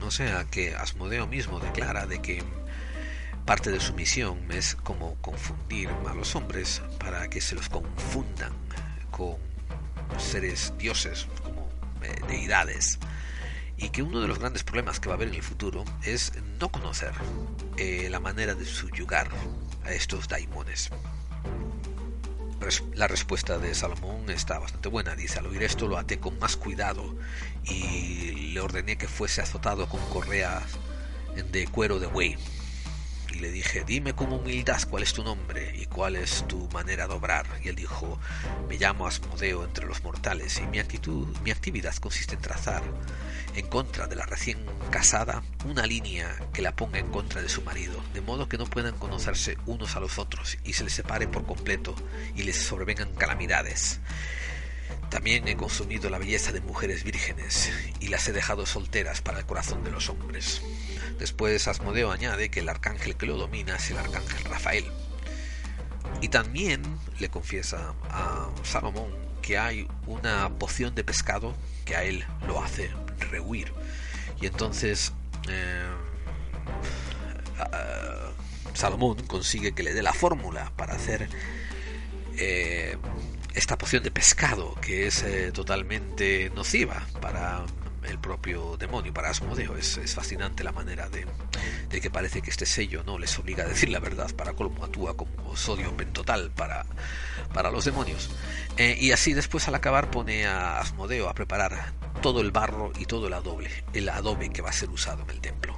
[0.00, 2.42] No sea que Asmodeo mismo declara de que
[3.44, 8.52] parte de su misión es como confundir a los hombres para que se los confundan
[9.10, 9.36] con
[10.18, 11.68] seres dioses, como
[12.02, 12.98] eh, deidades.
[13.76, 16.32] Y que uno de los grandes problemas que va a haber en el futuro es
[16.58, 17.12] no conocer
[17.76, 19.28] eh, la manera de subyugar
[19.84, 20.90] a estos daimones
[22.94, 25.14] la respuesta de Salomón está bastante buena.
[25.14, 27.14] Dice, al oír esto lo até con más cuidado
[27.64, 30.64] y le ordené que fuese azotado con correas
[31.50, 32.36] de cuero de buey.
[33.32, 37.06] Y le dije, dime con humildad cuál es tu nombre y cuál es tu manera
[37.06, 37.46] de obrar.
[37.62, 38.18] Y él dijo,
[38.68, 42.82] me llamo Asmodeo entre los mortales y mi actitud, mi actividad consiste en trazar
[43.54, 44.58] en contra de la recién
[44.90, 48.66] casada una línea que la ponga en contra de su marido, de modo que no
[48.66, 51.94] puedan conocerse unos a los otros y se les separe por completo
[52.36, 54.00] y les sobrevengan calamidades.
[55.10, 59.46] También he consumido la belleza de mujeres vírgenes y las he dejado solteras para el
[59.46, 60.62] corazón de los hombres.
[61.18, 64.84] Después Asmodeo añade que el arcángel que lo domina es el arcángel Rafael.
[66.20, 66.82] Y también
[67.18, 69.10] le confiesa a Salomón
[69.42, 71.54] que hay una poción de pescado
[71.84, 72.90] que a él lo hace
[73.30, 73.72] rehuir.
[74.40, 75.12] Y entonces
[75.48, 75.86] eh,
[78.74, 81.28] Salomón consigue que le dé la fórmula para hacer
[82.36, 82.96] eh,
[83.54, 87.64] esta poción de pescado que es eh, totalmente nociva para
[88.08, 89.76] el propio demonio, para Asmodeo.
[89.76, 91.26] Es, fascinante la manera de,
[92.00, 95.16] que parece que este sello no les obliga a decir la verdad, para cómo actúa
[95.16, 96.86] como sodio pentotal para,
[97.52, 98.30] para los demonios.
[98.76, 101.92] Eh, y así después al acabar pone a Asmodeo a preparar
[102.22, 105.30] todo el barro y todo el adobe, el adobe que va a ser usado en
[105.30, 105.76] el templo.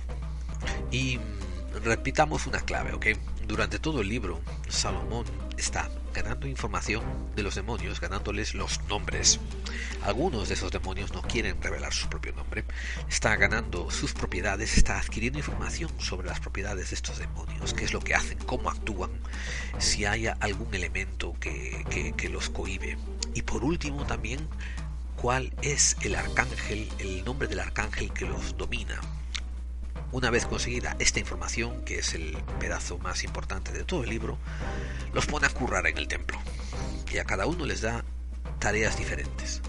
[0.91, 3.07] Y mm, repitamos una clave, ¿ok?
[3.47, 5.25] Durante todo el libro, Salomón
[5.57, 7.03] está ganando información
[7.37, 9.41] de los demonios, ganándoles los nombres.
[10.03, 12.65] Algunos de esos demonios no quieren revelar su propio nombre.
[13.09, 17.93] Está ganando sus propiedades, está adquiriendo información sobre las propiedades de estos demonios, qué es
[17.93, 19.11] lo que hacen, cómo actúan,
[19.79, 22.99] si hay algún elemento que, que los cohibe.
[23.35, 24.49] Y por último también,
[25.17, 29.01] cuál es el arcángel, el nombre del arcángel que los domina
[30.13, 34.39] una vez conseguida esta información, que es el pedazo más importante de todo el libro,
[35.13, 36.39] los pone a currar en el templo.
[37.13, 38.05] Y a cada uno les da
[38.59, 39.63] tareas diferentes.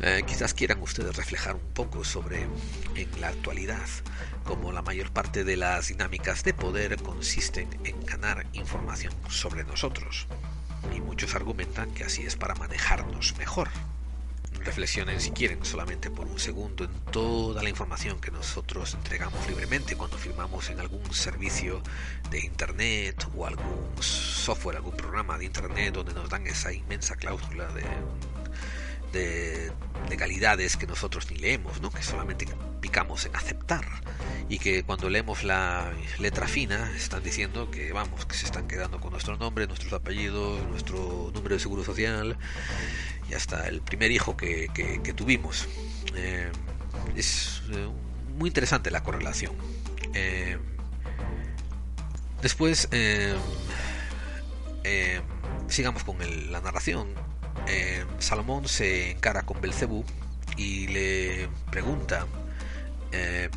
[0.00, 2.46] Eh, quizás quieran ustedes reflejar un poco sobre
[2.96, 3.86] en la actualidad
[4.44, 10.26] como la mayor parte de las dinámicas de poder consisten en ganar información sobre nosotros.
[10.94, 13.68] Y muchos argumentan que así es para manejarnos mejor
[14.64, 19.96] reflexionen si quieren solamente por un segundo en toda la información que nosotros entregamos libremente
[19.96, 21.82] cuando firmamos en algún servicio
[22.30, 27.66] de internet o algún software, algún programa de internet donde nos dan esa inmensa cláusula
[27.68, 27.84] de,
[29.12, 29.72] de
[30.10, 31.90] legalidades que nosotros ni leemos, ¿no?
[31.90, 32.46] que solamente
[32.80, 33.84] picamos en aceptar
[34.48, 39.00] y que cuando leemos la letra fina están diciendo que vamos, que se están quedando
[39.00, 42.36] con nuestro nombre, nuestros apellidos, nuestro número de seguro social
[43.34, 44.68] hasta el primer hijo que,
[45.16, 45.68] tuvimos.
[46.14, 46.50] Eh,
[47.16, 47.88] es eh,
[48.36, 49.52] muy interesante la correlación.
[50.14, 50.58] Eh,
[52.42, 52.88] después,
[55.68, 56.16] sigamos con
[56.52, 57.08] la narración.
[58.18, 60.04] Salomón se encara con Belcebú
[60.56, 62.26] y le pregunta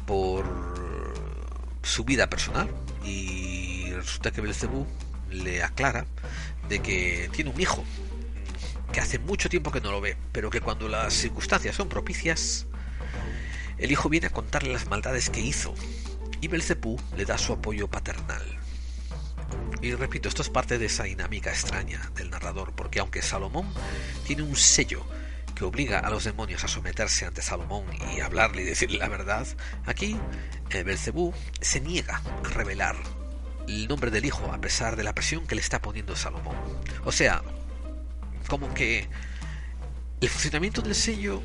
[0.06, 0.46] por
[1.84, 2.70] su vida personal
[3.04, 4.86] y resulta que Belcebú
[5.32, 6.06] le aclara
[6.70, 7.84] de que tiene un hijo
[9.00, 12.68] hace mucho tiempo que no lo ve, pero que cuando las circunstancias son propicias,
[13.78, 15.74] el hijo viene a contarle las maldades que hizo,
[16.42, 18.44] y Belcebú le da su apoyo paternal.
[19.82, 23.68] Y repito, esto es parte de esa dinámica extraña del narrador, porque aunque Salomón
[24.26, 25.06] tiene un sello
[25.56, 27.86] que obliga a los demonios a someterse ante Salomón
[28.16, 29.48] y hablarle y decirle la verdad,
[29.86, 30.18] aquí
[30.70, 32.96] eh, Belcebú se niega a revelar
[33.68, 36.56] el nombre del hijo a pesar de la presión que le está poniendo Salomón.
[37.06, 37.44] O sea,
[38.48, 39.08] como que
[40.22, 41.44] el funcionamiento del sello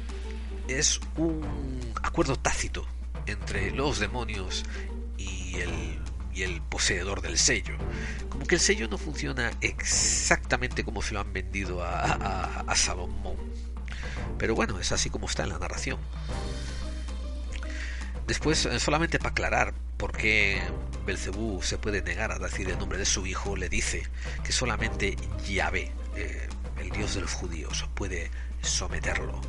[0.69, 2.87] es un acuerdo tácito
[3.27, 4.65] entre los demonios
[5.19, 5.99] y el,
[6.33, 7.75] y el poseedor del sello.
[8.29, 13.37] Como que el sello no funciona exactamente como se lo han vendido a, a, Salomón.
[14.39, 15.99] Pero bueno, es así como está en la narración.
[18.27, 20.63] Después, eh, solamente para aclarar por qué
[21.05, 24.05] Belcebú se puede negar a decir el nombre de su hijo, le dice
[24.43, 26.49] que solamente Yahvé, eh,
[26.83, 28.31] el dios de los judíos, puede
[28.61, 29.41] someterlo.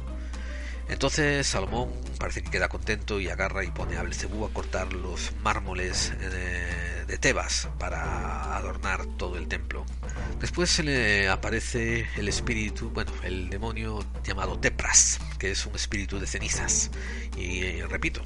[0.89, 5.31] Entonces Salomón parece que queda contento y agarra y pone a Belcebú a cortar los
[5.41, 9.85] mármoles de, de, Tebas para adornar todo el templo.
[10.39, 16.19] Después se le aparece el espíritu, bueno, el demonio llamado Tepras, que es un espíritu
[16.19, 16.91] de cenizas.
[17.37, 18.21] Y eh, repito,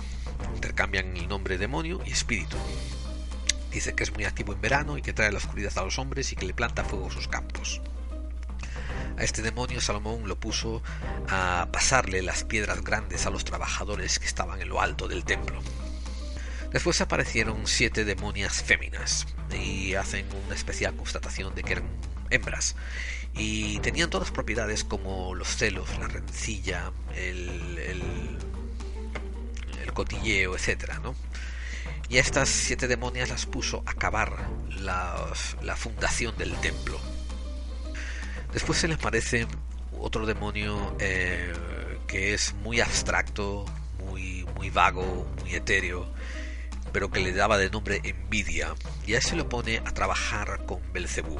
[0.55, 2.57] intercambian el nombre demonio y espíritu.
[3.71, 6.31] Dice que es muy activo en verano y que trae la oscuridad a los hombres
[6.31, 7.81] y que le planta fuego a sus campos.
[9.17, 10.81] A este demonio Salomón lo puso
[11.29, 15.59] a pasarle las piedras grandes a los trabajadores que estaban en lo alto del templo.
[16.71, 21.87] Después aparecieron siete demonias féminas y hacen una especial constatación de que eran
[22.29, 22.75] hembras
[23.33, 28.37] y tenían todas propiedades como los celos, la rencilla, el, el,
[29.93, 30.99] cotilleo, etc.
[31.01, 31.15] ¿no?
[32.07, 36.99] Y a estas siete demonias las puso a cavar la fundación del templo
[38.57, 39.45] Después se les aparece
[39.99, 41.53] otro demonio eh,
[42.07, 43.65] que es muy abstracto,
[43.99, 46.11] muy, muy vago, muy etéreo,
[46.91, 48.73] pero que le daba de nombre envidia,
[49.05, 51.37] y a ese lo pone a trabajar con Belcebú.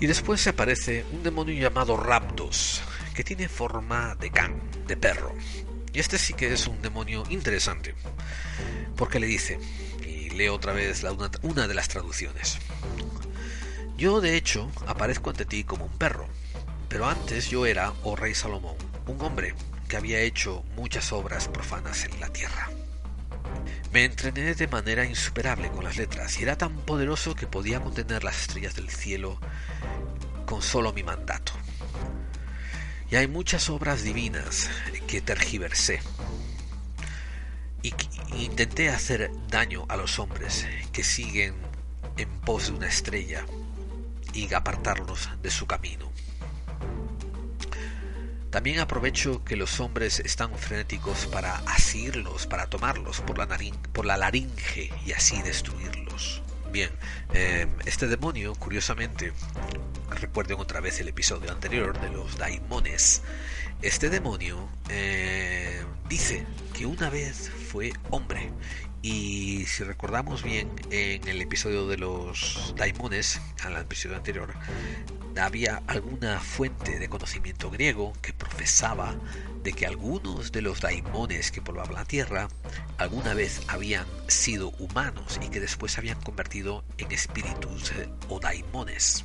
[0.00, 2.82] Y después se aparece un demonio llamado Raptos,
[3.14, 5.34] que tiene forma de can, de perro.
[5.94, 7.94] Y este sí que es un demonio interesante,
[8.96, 9.58] porque le dice,
[10.06, 11.02] y leo otra vez
[11.40, 12.58] una de las traducciones,
[13.96, 16.28] yo, de hecho, aparezco ante ti como un perro,
[16.88, 18.76] pero antes yo era, oh rey Salomón,
[19.06, 19.54] un hombre
[19.88, 22.70] que había hecho muchas obras profanas en la tierra.
[23.92, 28.24] Me entrené de manera insuperable con las letras y era tan poderoso que podía contener
[28.24, 29.40] las estrellas del cielo
[30.44, 31.52] con solo mi mandato.
[33.10, 34.68] Y hay muchas obras divinas
[35.06, 36.00] que tergiversé
[37.82, 37.94] y
[38.36, 41.54] intenté hacer daño a los hombres que siguen
[42.16, 43.46] en pos de una estrella
[44.36, 46.12] y apartarlos de su camino.
[48.50, 53.48] También aprovecho que los hombres están frenéticos para asirlos, para tomarlos por la,
[53.92, 56.42] por la laringe y así destruirlos.
[56.70, 56.90] Bien,
[57.32, 59.32] eh, este demonio, curiosamente,
[60.20, 63.22] recuerden otra vez el episodio anterior de los daimones,
[63.82, 68.50] este demonio eh, dice que una vez fue hombre
[69.06, 74.52] y si recordamos bien en el episodio de los daimones, al episodio anterior,
[75.40, 79.14] había alguna fuente de conocimiento griego que profesaba
[79.62, 82.48] de que algunos de los daimones que poblaban la tierra
[82.98, 88.40] alguna vez habían sido humanos y que después se habían convertido en espíritus eh, o
[88.40, 89.24] daimones.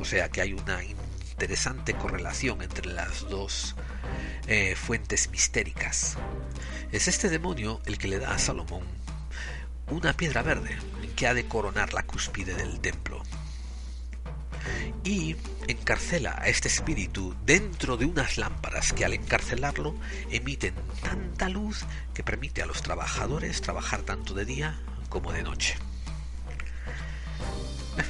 [0.00, 3.76] O sea que hay una interesante correlación entre las dos
[4.48, 6.16] eh, fuentes mistéricas.
[6.90, 8.82] Es este demonio el que le da a Salomón
[9.90, 10.78] una piedra verde
[11.16, 13.22] que ha de coronar la cúspide del templo.
[15.04, 15.36] Y
[15.68, 19.94] encarcela a este espíritu dentro de unas lámparas que al encarcelarlo
[20.30, 21.84] emiten tanta luz
[22.14, 25.76] que permite a los trabajadores trabajar tanto de día como de noche.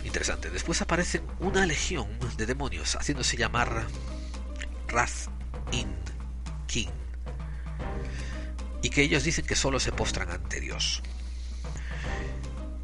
[0.05, 0.51] Interesante.
[0.51, 3.87] Después aparecen una legión de demonios haciéndose llamar
[4.89, 5.29] Raz
[5.73, 5.95] In
[6.67, 6.89] King.
[8.83, 11.03] Y que ellos dicen que solo se postran ante Dios.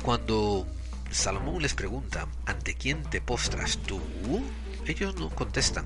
[0.07, 0.65] Cuando
[1.11, 4.01] Salomón les pregunta, ¿ante quién te postras tú?
[4.87, 5.85] Ellos no contestan.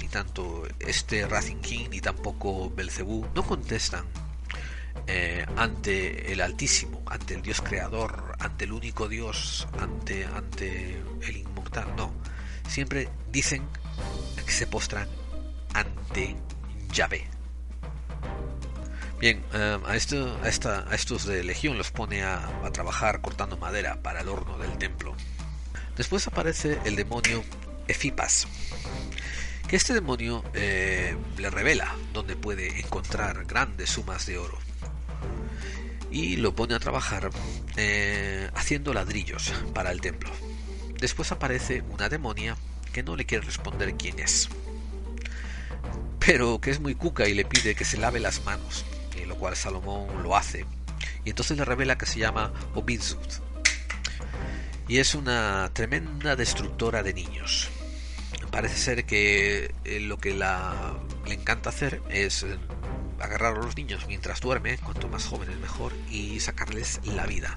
[0.00, 4.06] Ni tanto este Racing King ni tampoco Belcebú no contestan
[5.06, 11.36] eh, ante el Altísimo, ante el Dios Creador, ante el único Dios, ante, ante el
[11.36, 11.94] inmortal.
[11.98, 12.14] No.
[12.66, 13.68] Siempre dicen
[14.42, 15.06] que se postran
[15.74, 16.34] ante
[16.94, 17.28] Yahvé.
[19.20, 24.56] Bien, eh, a, estos de Legión los pone a, trabajar cortando madera para el horno
[24.56, 25.14] del templo.
[25.94, 27.44] Después aparece el demonio
[27.86, 28.48] Efipas,
[29.68, 34.58] que este demonio eh, le revela dónde puede encontrar grandes sumas de oro.
[36.10, 37.30] Y lo pone a trabajar
[37.76, 40.30] eh, haciendo ladrillos para el templo.
[40.98, 42.56] Después aparece una demonia
[42.90, 44.48] que no le quiere responder quién es
[46.20, 48.84] pero que es muy cuca y le pide que se lave las manos,
[49.30, 50.66] lo cual Salomón lo hace.
[51.24, 53.16] Y entonces le revela que se llama Obidzud.
[54.88, 57.68] Y es una tremenda destructora de niños.
[58.50, 62.58] Parece ser que eh, lo que la, le encanta hacer es eh,
[63.20, 67.56] agarrar a los niños mientras duerme, cuanto más jóvenes mejor, y sacarles la vida.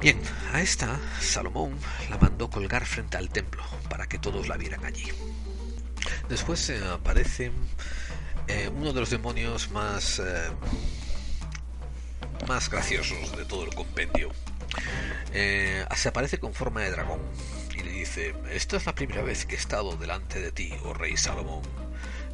[0.00, 0.20] Bien,
[0.52, 5.06] a esta Salomón la mandó colgar frente al templo para que todos la vieran allí.
[6.28, 7.52] Después eh, aparece
[8.50, 10.50] eh, uno de los demonios más, eh,
[12.48, 14.30] más graciosos de todo el compendio.
[15.32, 17.20] se aparece con forma de dragón
[17.74, 20.94] y le dice, esta es la primera vez que he estado delante de ti, oh
[20.94, 21.62] rey Salomón.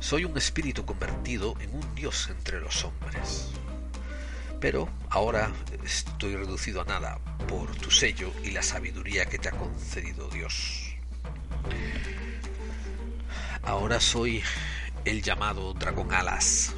[0.01, 3.49] Soy un espíritu convertido en un dios entre los hombres.
[4.61, 5.53] Pero ahora
[5.85, 10.97] estoy reducido a nada por tu sello y la sabiduría que te ha concedido Dios.
[13.63, 14.43] Ahora soy
[15.07, 16.75] el llamado dragón alas.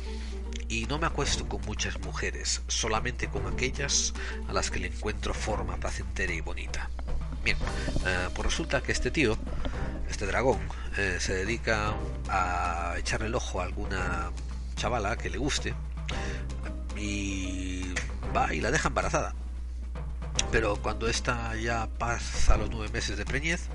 [0.68, 4.12] Y no me acuesto con muchas mujeres, solamente con aquellas
[4.48, 6.90] a las que le encuentro forma placentera y bonita.
[7.42, 7.56] Bien,
[8.06, 9.38] eh, pues resulta que este tío,
[10.10, 10.58] este dragón,
[10.98, 11.94] eh, se dedica
[12.28, 14.30] a echarle el ojo a alguna
[14.76, 15.74] chavala que le guste
[16.96, 17.94] y
[18.36, 19.34] va y la deja embarazada.
[20.52, 23.68] Pero cuando esta ya pasa los nueve meses de preñez,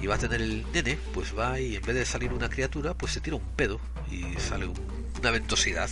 [0.00, 2.94] y va a tener el nene, pues va y en vez de salir una criatura,
[2.94, 3.80] pues se tira un pedo
[4.10, 4.70] y sale
[5.18, 5.90] una ventosidad.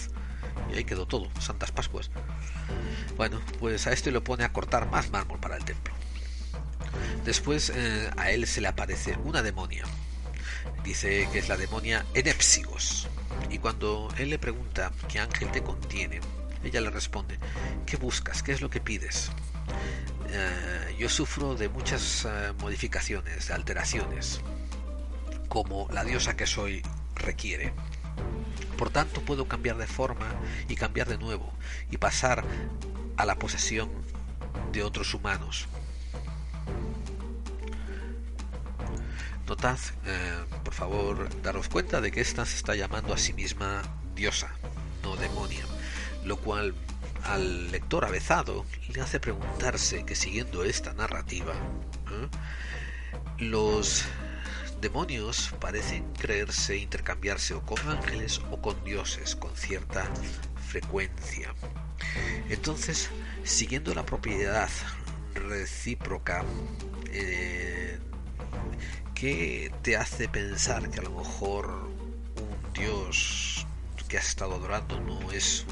[0.73, 2.11] Y ahí quedó todo, Santas Pascuas.
[3.17, 5.95] Bueno, pues a este lo pone a cortar más mármol para el templo.
[7.25, 9.85] Después eh, a él se le aparece una demonia.
[10.83, 13.09] Dice que es la demonia Enepsigos.
[13.51, 16.21] Y cuando él le pregunta qué ángel te contiene,
[16.63, 17.39] ella le responde,
[17.87, 18.43] ¿qué buscas?
[18.43, 19.31] ¿Qué es lo que pides?
[20.29, 24.41] Eh, yo sufro de muchas eh, modificaciones, de alteraciones,
[25.49, 26.83] como la diosa que soy
[27.15, 27.73] requiere.
[28.77, 30.27] Por tanto, puedo cambiar de forma
[30.69, 31.53] y cambiar de nuevo
[31.91, 32.45] y pasar
[33.17, 33.91] a la posesión
[34.73, 35.69] de otros humanos.
[39.47, 43.83] Notad, eh, por favor, daros cuenta de que ésta se está llamando a sí misma
[44.15, 44.51] diosa,
[45.03, 45.65] no demonia,
[46.25, 46.75] lo cual
[47.25, 52.29] al lector avezado le hace preguntarse que siguiendo esta narrativa, ¿eh?
[53.39, 54.05] los
[54.81, 60.07] demonios parecen creerse intercambiarse o con ángeles o con dioses con cierta
[60.69, 61.55] frecuencia.
[62.49, 63.11] Entonces,
[63.45, 64.69] siguiendo la propiedad
[65.35, 66.45] recíproca,
[67.11, 67.99] eh,
[69.15, 73.67] ¿qué te hace pensar que a lo mejor un dios
[74.09, 75.65] que has estado adorando no es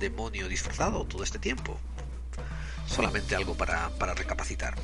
[0.00, 1.78] demonio disfrazado todo este tiempo?
[2.86, 4.74] Solamente algo para, para recapacitar.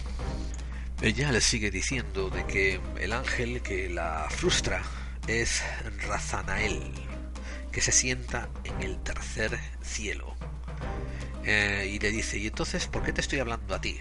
[1.03, 4.83] Ella le sigue diciendo de que el ángel que la frustra
[5.27, 5.63] es
[6.07, 6.93] Razanael,
[7.73, 10.35] que se sienta en el tercer cielo.
[11.45, 14.01] Eh, y le dice, ¿y entonces por qué te estoy hablando a ti?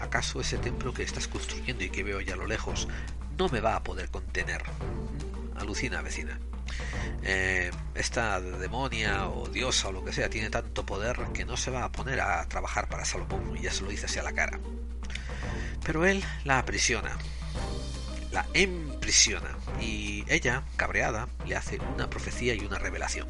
[0.00, 2.88] ¿Acaso ese templo que estás construyendo y que veo ya a lo lejos
[3.38, 4.62] no me va a poder contener?
[5.56, 6.38] Alucina, vecina.
[7.22, 11.70] Eh, esta demonia o diosa o lo que sea tiene tanto poder que no se
[11.70, 14.60] va a poner a trabajar para Salomón y ya se lo dice hacia la cara.
[15.84, 17.16] Pero él la aprisiona,
[18.32, 23.28] la emprisiona y ella, cabreada, le hace una profecía y una revelación.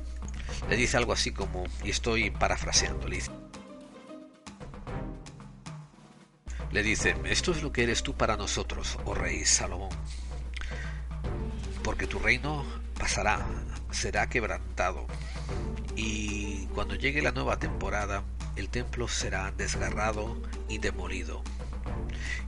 [0.69, 3.31] Le dice algo así como, y estoy parafraseando, le dice,
[6.71, 9.91] le dice, esto es lo que eres tú para nosotros, oh rey Salomón,
[11.83, 12.65] porque tu reino
[12.99, 13.47] pasará,
[13.91, 15.07] será quebrantado,
[15.95, 18.23] y cuando llegue la nueva temporada,
[18.57, 21.43] el templo será desgarrado y demolido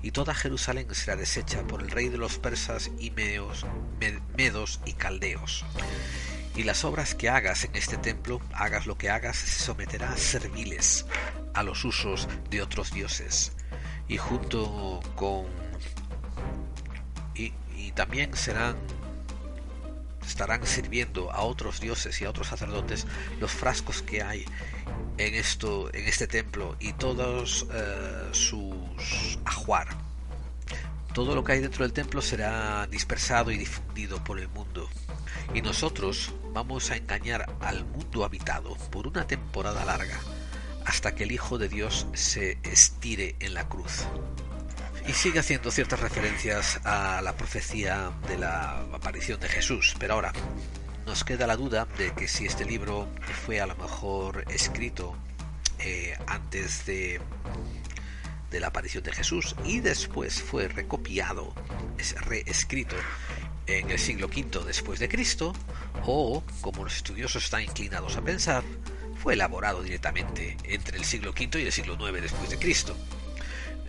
[0.02, 5.64] y toda Jerusalén será deshecha por el rey de los persas y medos, y caldeos.
[6.54, 10.16] Y las obras que hagas en este templo, hagas lo que hagas, se someterá a
[10.16, 11.06] serviles
[11.54, 13.52] a los usos de otros dioses.
[14.08, 15.46] Y junto con...
[17.34, 18.76] Y, y también serán
[20.28, 23.06] estarán sirviendo a otros dioses y a otros sacerdotes
[23.40, 24.44] los frascos que hay
[25.16, 29.88] en esto en este templo y todos eh, sus ajuar.
[31.14, 34.88] Todo lo que hay dentro del templo será dispersado y difundido por el mundo.
[35.54, 40.20] Y nosotros vamos a engañar al mundo habitado por una temporada larga
[40.84, 44.06] hasta que el Hijo de Dios se estire en la cruz
[45.08, 49.96] y sigue haciendo ciertas referencias a la profecía de la aparición de Jesús.
[49.98, 50.32] Pero ahora
[51.06, 53.08] nos queda la duda de que si este libro
[53.46, 55.16] fue a lo mejor escrito
[55.78, 57.20] eh, antes de,
[58.52, 61.54] la aparición de Jesús y después fue recopiado,
[61.96, 62.96] es reescrito
[63.66, 65.54] en el siglo V después de Cristo,
[66.04, 68.62] o, como los estudiosos están inclinados a pensar,
[69.22, 72.94] fue elaborado directamente entre el siglo V y el siglo IX después de Cristo.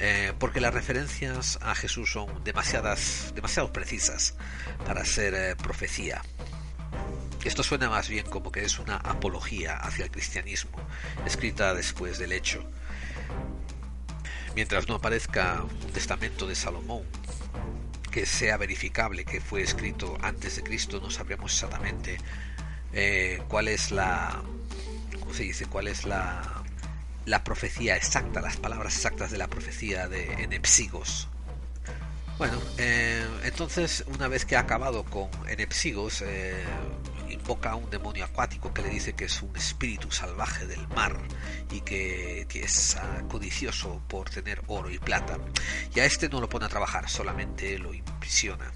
[0.02, 4.36] Eh, porque las referencias a Jesús son demasiadas, demasiado precisas
[4.86, 6.22] para ser eh, profecía.
[7.44, 10.78] Esto suena más bien como que es una apología hacia el cristianismo,
[11.26, 12.64] escrita después del hecho.
[14.56, 17.04] Mientras no aparezca un testamento de Salomón
[18.10, 22.18] que sea verificable que fue escrito antes de Cristo, no sabremos exactamente
[22.94, 24.42] eh, cuál es la,
[25.20, 25.66] ¿cómo se dice?
[25.66, 26.59] ¿Cuál es la
[27.30, 31.28] la profecía exacta, las palabras exactas de la profecía de Enepsigos.
[32.40, 36.64] Bueno, eh, entonces una vez que ha acabado con Enepsigos, eh,
[37.30, 41.20] invoca a un demonio acuático que le dice que es un espíritu salvaje del mar
[41.70, 45.38] y que, que es ah, codicioso por tener oro y plata.
[45.94, 48.72] Y a este no lo pone a trabajar, solamente lo imprisiona.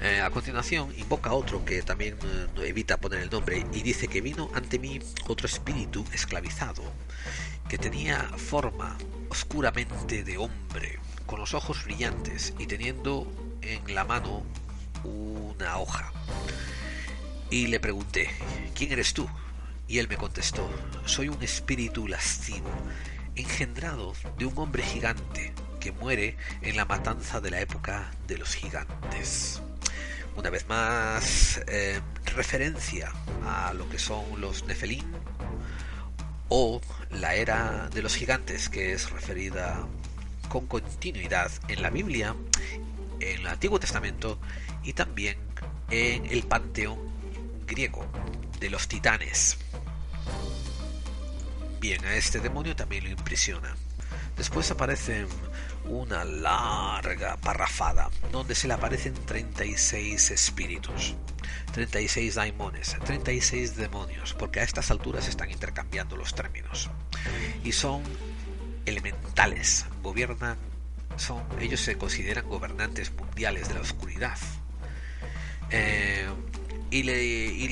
[0.00, 4.20] Eh, a continuación invoca otro que también eh, evita poner el nombre y dice que
[4.20, 6.84] vino ante mí otro espíritu esclavizado
[7.68, 8.96] que tenía forma
[9.28, 13.30] oscuramente de hombre, con los ojos brillantes y teniendo
[13.60, 14.44] en la mano
[15.04, 16.12] una hoja.
[17.50, 18.30] Y le pregunté,
[18.74, 19.28] ¿quién eres tú?
[19.88, 20.68] Y él me contestó,
[21.06, 22.70] soy un espíritu lascivo,
[23.34, 28.54] engendrado de un hombre gigante que muere en la matanza de la época de los
[28.54, 29.60] gigantes
[30.38, 32.00] una vez más eh,
[32.36, 33.12] referencia
[33.44, 35.04] a lo que son los Nefelim
[36.48, 36.80] o
[37.10, 39.84] la era de los gigantes que es referida
[40.48, 42.36] con continuidad en la Biblia,
[43.18, 44.38] en el Antiguo Testamento
[44.84, 45.36] y también
[45.90, 47.00] en el panteón
[47.66, 48.06] griego
[48.60, 49.58] de los titanes.
[51.80, 53.74] Bien, a este demonio también lo impresiona.
[54.36, 55.26] Después aparecen
[55.88, 61.14] una larga parrafada donde se le aparecen 36 espíritus,
[61.72, 66.90] 36 daimones, 36 demonios, porque a estas alturas están intercambiando los términos.
[67.64, 68.02] Y son
[68.86, 70.58] elementales, gobiernan,
[71.16, 74.38] son, ellos se consideran gobernantes mundiales de la oscuridad.
[75.70, 76.26] Eh,
[76.90, 77.68] y le, y,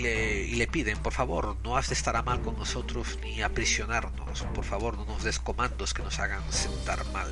[0.56, 4.64] le, piden, por favor, no has de estar a mal con nosotros ni aprisionarnos, por
[4.64, 7.30] favor, no nos des comandos que nos hagan sentar mal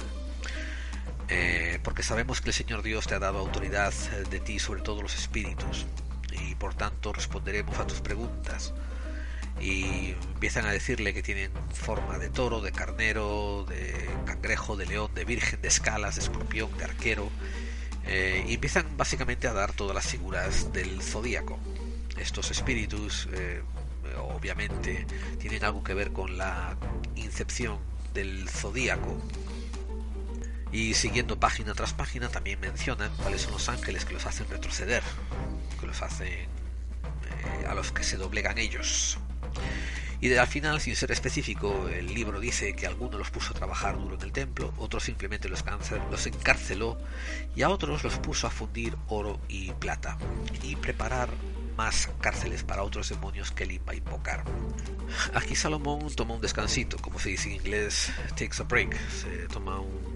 [1.28, 4.82] eh, porque sabemos que el Señor Dios te ha dado autoridad eh, de ti sobre
[4.82, 5.86] todos los espíritus
[6.32, 8.74] y por tanto responderemos a tus preguntas.
[9.60, 15.14] Y empiezan a decirle que tienen forma de toro, de carnero, de cangrejo, de león,
[15.14, 17.30] de virgen, de escalas, de escorpión, de arquero.
[18.06, 21.58] Eh, y empiezan básicamente a dar todas las figuras del zodíaco.
[22.18, 23.28] Estos espíritus,
[24.18, 25.06] obviamente,
[25.38, 26.76] tienen algo que ver con la
[27.16, 27.78] incepción
[28.12, 29.20] del zodíaco,
[30.74, 35.04] y siguiendo página tras página también mencionan cuáles son los ángeles que los hacen retroceder,
[35.78, 36.48] que los hacen eh,
[37.68, 39.16] a los que se doblegan ellos.
[40.20, 43.96] Y al final, sin ser específico, el libro dice que algunos los puso a trabajar
[43.96, 45.62] duro en el templo, otros simplemente los,
[46.10, 46.98] los encarceló
[47.54, 50.18] y a otros los puso a fundir oro y plata
[50.60, 51.28] y preparar
[51.76, 54.42] más cárceles para otros demonios que él iba a invocar.
[55.34, 59.78] Aquí Salomón toma un descansito, como se dice en inglés, takes a break, se toma
[59.78, 60.13] un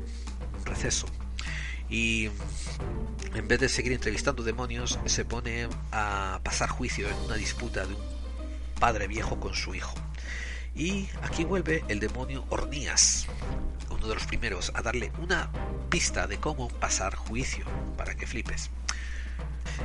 [1.91, 2.29] Y
[3.35, 7.95] en vez de seguir entrevistando demonios, se pone a pasar juicio en una disputa de
[7.95, 8.01] un
[8.79, 9.95] padre viejo con su hijo.
[10.75, 13.27] Y aquí vuelve el demonio Ornías,
[13.91, 15.51] uno de los primeros, a darle una
[15.89, 17.65] pista de cómo pasar juicio,
[17.97, 18.71] para que flipes.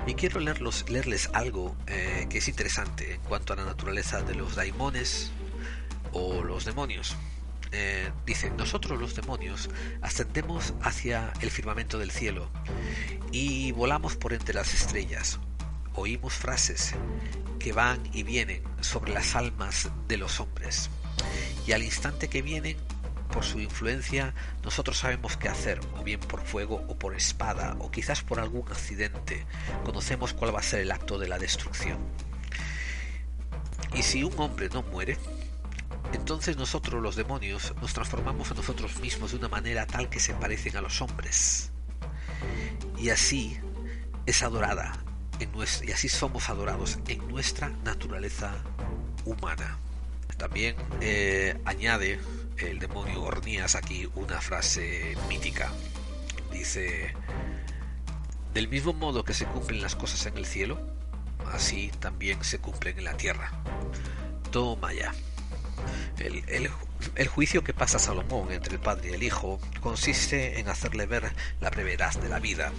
[0.05, 4.55] Y quiero leerles algo eh, que es interesante en cuanto a la naturaleza de los
[4.55, 5.31] daimones
[6.11, 7.15] o los demonios.
[7.75, 9.67] Eh, dice, nosotros los demonios
[10.03, 12.47] ascendemos hacia el firmamento del cielo
[13.31, 15.39] y volamos por entre las estrellas.
[15.95, 16.93] Oímos frases
[17.57, 20.91] que van y vienen sobre las almas de los hombres.
[21.65, 22.77] Y al instante que vienen,
[23.31, 27.89] por su influencia, nosotros sabemos qué hacer, o bien por fuego o por espada, o
[27.89, 29.47] quizás por algún accidente.
[29.83, 31.97] Conocemos cuál va a ser el acto de la destrucción.
[33.95, 35.17] Y si un hombre no muere,
[36.13, 40.33] entonces nosotros los demonios nos transformamos en nosotros mismos de una manera tal que se
[40.33, 41.71] parecen a los hombres.
[42.97, 43.57] Y así
[44.25, 45.03] es adorada
[45.85, 48.53] y así somos adorados en nuestra naturaleza
[49.25, 49.77] humana.
[50.37, 52.19] También eh, añade
[52.57, 55.71] el demonio Ornías aquí una frase mítica.
[56.51, 57.13] Dice,
[58.53, 60.79] del mismo modo que se cumplen las cosas en el cielo,
[61.51, 63.51] así también se cumplen en la tierra.
[64.51, 65.13] Toma ya.
[66.19, 71.33] El, juicio que pasa Salomón entre el padre y el hijo consiste en hacerle ver
[71.59, 72.71] la brevedad de la vida,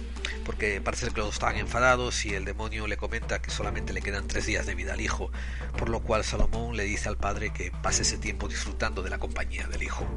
[0.45, 4.27] porque parece que los están enfadados y el demonio le comenta que solamente le quedan
[4.27, 5.31] tres días de vida al hijo,
[5.77, 9.19] por lo cual Salomón le dice al padre que pase ese tiempo disfrutando de la
[9.19, 10.07] compañía del hijo.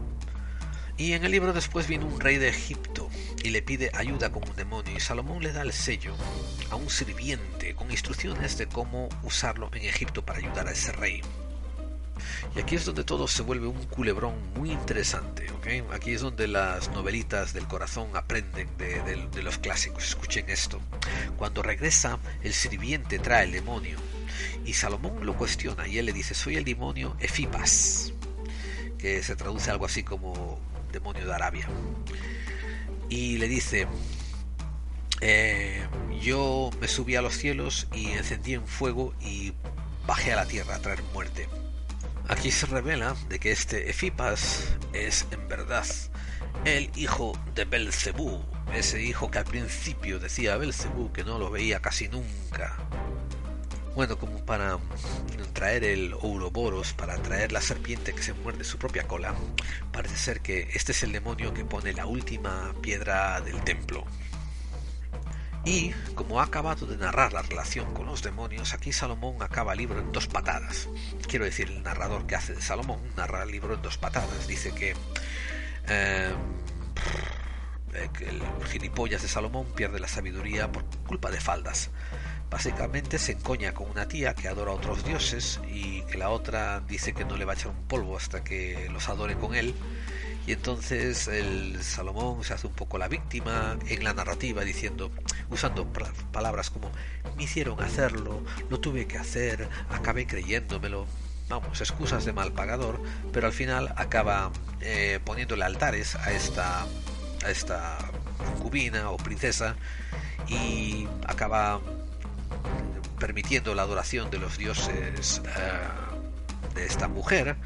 [0.99, 3.09] Y en el libro después viene un rey de Egipto
[3.45, 6.15] y le pide ayuda con un demonio y Salomón le da el sello
[6.71, 11.23] a un sirviente con instrucciones de cómo usarlo en Egipto para ayudar a ese rey.
[12.55, 15.51] Y aquí es donde todo se vuelve un culebrón muy interesante.
[15.53, 15.85] ¿okay?
[15.93, 20.05] Aquí es donde las novelitas del corazón aprenden de, los clásicos.
[20.05, 20.81] Escuchen esto.
[21.37, 23.99] Cuando regresa, el sirviente trae el demonio.
[24.65, 28.13] Y Salomón lo cuestiona y él le dice, soy el demonio Efipas,
[28.99, 30.59] que se traduce algo así como
[30.93, 31.69] demonio de Arabia.
[33.09, 33.89] Y le dice,
[35.21, 35.87] eh,
[36.21, 39.53] yo me subí a los cielos y encendí en fuego y
[40.07, 41.49] bajé a la tierra a traer muerte.
[42.29, 45.87] Aquí se revela de que este Efipas es en verdad
[46.67, 51.81] el hijo de Belcebú, ese hijo que al principio decía Belcebú que no lo veía
[51.81, 52.77] casi nunca.
[53.95, 54.79] Bueno, como para
[55.55, 59.35] traer el Ouroboros, para traer la serpiente que se muerde su propia cola,
[59.91, 64.05] parece ser que este es el demonio que pone la última piedra del templo.
[65.65, 69.79] Y, como ha acabado de narrar la relación con los demonios, aquí Salomón acaba el
[69.79, 70.89] libro en dos patadas.
[71.29, 74.47] Quiero decir, el narrador que hace de Salomón narra el libro en dos patadas.
[74.47, 74.95] Dice que,
[75.89, 76.33] eh,
[78.21, 81.91] el gilipollas de Salomón pierde la sabiduría por culpa de faldas.
[82.51, 86.81] Básicamente se encoña con una tía que adora a otros dioses y que la otra
[86.81, 89.75] dice que no le va a echar un polvo hasta que los adore con él
[90.49, 95.11] y entonces el Salomón se hace un poco la víctima en la narrativa diciendo,
[95.51, 95.87] usando
[96.33, 96.91] palabras como
[97.37, 101.07] me hicieron hacerlo, lo tuve que hacer, acabé creyéndomelo,
[101.51, 102.99] vamos, excusas de mal pagador,
[103.31, 106.87] pero al final acaba eh, poniéndole altares a esta,
[107.45, 107.99] a esta
[108.39, 109.77] concubina o princesa
[110.47, 111.79] y acaba
[113.19, 117.57] permitiendo la adoración de los dioses eh, de esta mujer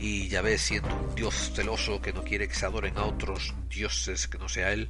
[0.00, 3.54] y ya ves, siendo un dios celoso que no quiere que se adoren a otros
[3.68, 4.88] dioses que no sea él,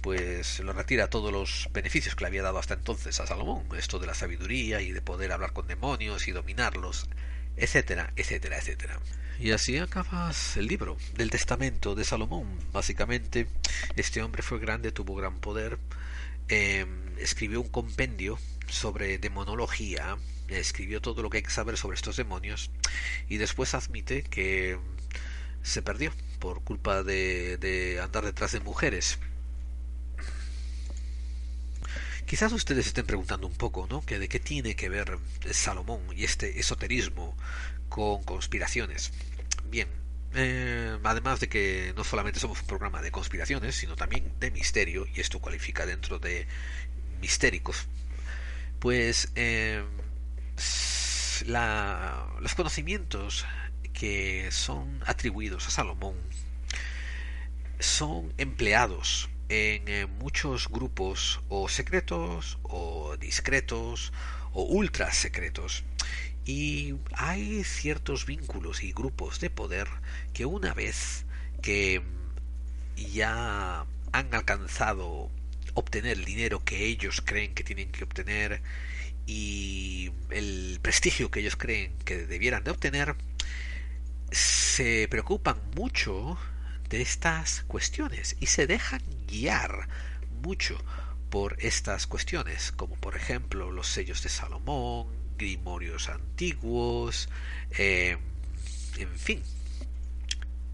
[0.00, 3.98] pues lo retira todos los beneficios que le había dado hasta entonces a Salomón, esto
[3.98, 7.06] de la sabiduría y de poder hablar con demonios y dominarlos,
[7.56, 8.98] etcétera, etcétera, etcétera.
[9.38, 12.46] Y así acabas el libro del testamento de Salomón.
[12.72, 13.48] Básicamente,
[13.96, 15.78] este hombre fue grande, tuvo gran poder,
[16.48, 18.38] em, escribió un compendio
[18.68, 20.16] sobre demonología,
[20.48, 22.70] escribió todo lo que hay que saber sobre estos demonios
[23.28, 24.78] y después admite que
[25.62, 29.18] se perdió por culpa de, de andar detrás de mujeres.
[32.26, 34.04] Quizás ustedes estén preguntando un poco, ¿no?
[34.04, 35.18] Que de qué tiene que ver
[35.52, 37.36] Salomón y este esoterismo
[37.88, 39.12] con conspiraciones.
[39.70, 39.88] Bien,
[40.34, 45.06] eh, además de que no solamente somos un programa de conspiraciones, sino también de misterio,
[45.14, 46.46] y esto cualifica dentro de
[47.20, 47.86] mistéricos,
[48.80, 49.82] pues eh,
[51.44, 53.44] los conocimientos
[53.92, 56.16] que son atribuidos a Salomón
[57.78, 64.12] son empleados en eh, muchos grupos o secretos o discretos
[64.52, 65.84] o ultra secretos.
[66.44, 69.88] Y hay ciertos vínculos y grupos de poder
[70.32, 71.24] que una vez
[71.60, 72.02] que
[72.96, 75.30] ya han alcanzado
[75.74, 78.62] obtener el dinero que ellos creen que tienen que obtener
[79.26, 83.16] y el prestigio que ellos creen que debieran de obtener,
[84.30, 86.38] se preocupan mucho
[86.88, 89.88] de estas cuestiones y se dejan guiar
[90.42, 90.78] mucho
[91.30, 97.28] por estas cuestiones, como por ejemplo los sellos de Salomón, grimorios antiguos,
[97.76, 98.16] eh,
[98.98, 99.42] en fin.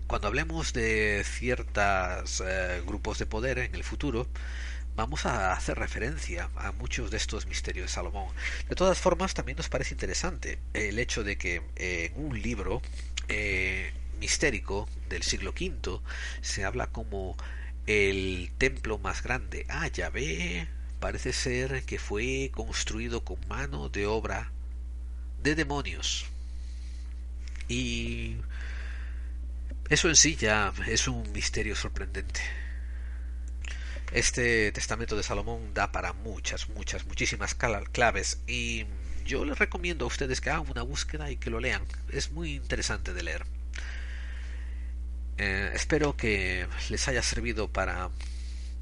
[0.07, 4.26] Cuando hablemos de ciertos eh, grupos de poder en el futuro,
[4.97, 8.28] vamos a hacer referencia a muchos de estos misterios de Salomón.
[8.68, 12.82] De todas formas, también nos parece interesante el hecho de que en un libro
[13.28, 16.01] eh, mistérico del siglo V
[16.40, 17.36] se habla como
[17.86, 19.66] el templo más grande.
[19.68, 20.68] Ah, ya ve,
[21.01, 24.53] parece ser que fue construido con mano de obra
[25.43, 26.26] de demonios.
[27.68, 28.36] Y
[29.88, 32.40] eso en sí ya es un misterio sorprendente.
[34.12, 38.84] Este testamento de Salomón da para muchas, muchas, muchísimas claves y
[39.24, 41.82] yo les recomiendo a ustedes que hagan una búsqueda y que lo lean.
[42.10, 43.46] Es muy interesante de leer.
[45.38, 48.10] Eh, espero que les haya servido para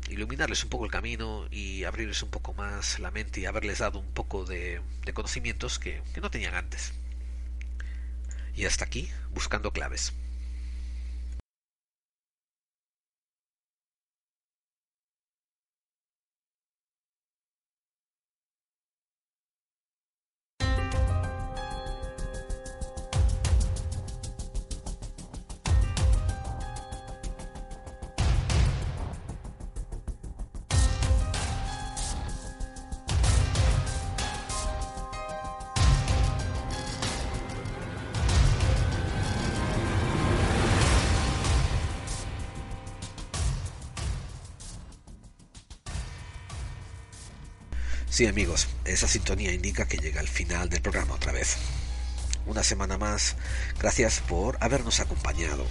[0.08, 4.00] iluminarles un poco el camino y abrirles un poco más la mente y haberles dado
[4.00, 4.80] un poco de,
[5.14, 6.92] conocimientos que no tenían antes.
[8.56, 10.12] Y hasta aquí, buscando claves.
[48.20, 51.56] Sí amigos, esa sintonía indica que llega el final del programa otra vez.
[52.44, 53.34] Una semana más,
[53.78, 55.64] gracias por habernos acompañado.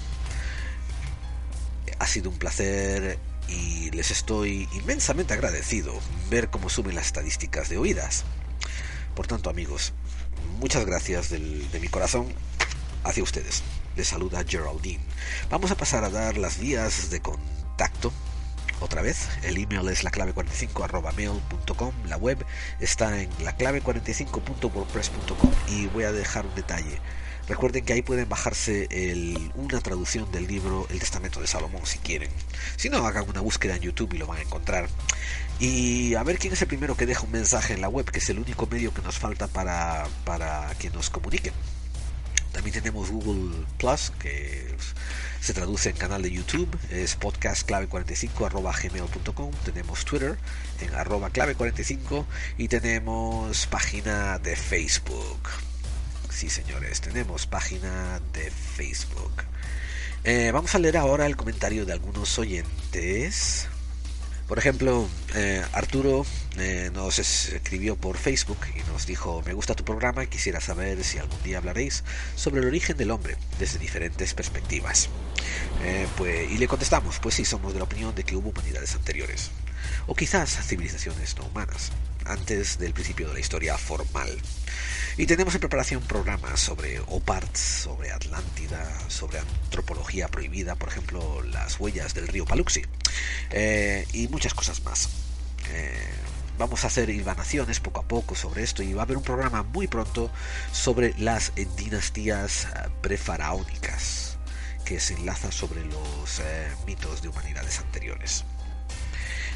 [2.00, 5.94] Ha sido un placer y les estoy inmensamente agradecido
[6.32, 8.24] ver cómo suben las estadísticas de oídas.
[9.14, 9.94] Por tanto amigos,
[10.58, 12.34] muchas gracias de mi corazón
[13.04, 13.62] hacia ustedes.
[13.96, 15.04] Les saluda Geraldine.
[15.52, 18.12] Vamos a pasar a dar las vías de contacto
[18.80, 22.46] otra vez, el email es la clave 45 mail.com, la web
[22.80, 27.00] está en la clave 45.wordpress.com y voy a dejar un detalle.
[27.48, 28.88] Recuerden que ahí pueden bajarse
[29.56, 32.30] una traducción del libro El Testamento de Salomón si quieren.
[32.76, 34.88] Si no, hagan una búsqueda en YouTube y lo van a encontrar.
[35.60, 38.20] Y a ver quién es el primero que deja un mensaje en la web, que
[38.20, 41.54] es el único medio que nos falta para, para que nos comuniquen.
[42.52, 44.76] También tenemos Google Plus, que
[45.42, 50.38] se traduce en canal de YouTube, es podcastclave45 arroba gmail.com, tenemos Twitter
[50.82, 52.26] en arroba clave45
[52.58, 55.50] y tenemos página de Facebook.
[56.30, 59.44] Sí, señores, tenemos página de Facebook.
[60.24, 63.68] Eh, vamos a leer ahora el comentario de algunos oyentes.
[64.50, 66.26] Por ejemplo, eh, Arturo
[66.58, 71.04] eh, nos escribió por Facebook y nos dijo, me gusta tu programa y quisiera saber
[71.04, 72.04] si algún día hablaréis
[72.36, 75.08] sobre el origen del hombre desde diferentes perspectivas.
[75.84, 78.96] Eh, pues, y le contestamos, pues sí, somos de la opinión de que hubo humanidades
[78.96, 79.52] anteriores,
[80.08, 81.92] o quizás civilizaciones no humanas,
[82.30, 84.30] antes del principio de la historia formal.
[85.18, 91.80] Y tenemos en preparación programas sobre OPARTS, sobre Atlántida, sobre antropología prohibida, por ejemplo, las
[91.80, 92.84] huellas del río Paluxi,
[93.52, 95.10] eh, y muchas cosas más.
[95.72, 95.98] Eh,
[96.58, 99.64] vamos a hacer hilvanaciones poco a poco sobre esto y va a haber un programa
[99.64, 100.32] muy pronto
[100.72, 102.68] sobre las dinastías
[103.02, 104.38] prefaraónicas
[104.86, 106.42] que se enlaza sobre los
[106.86, 108.46] mitos de humanidades anteriores.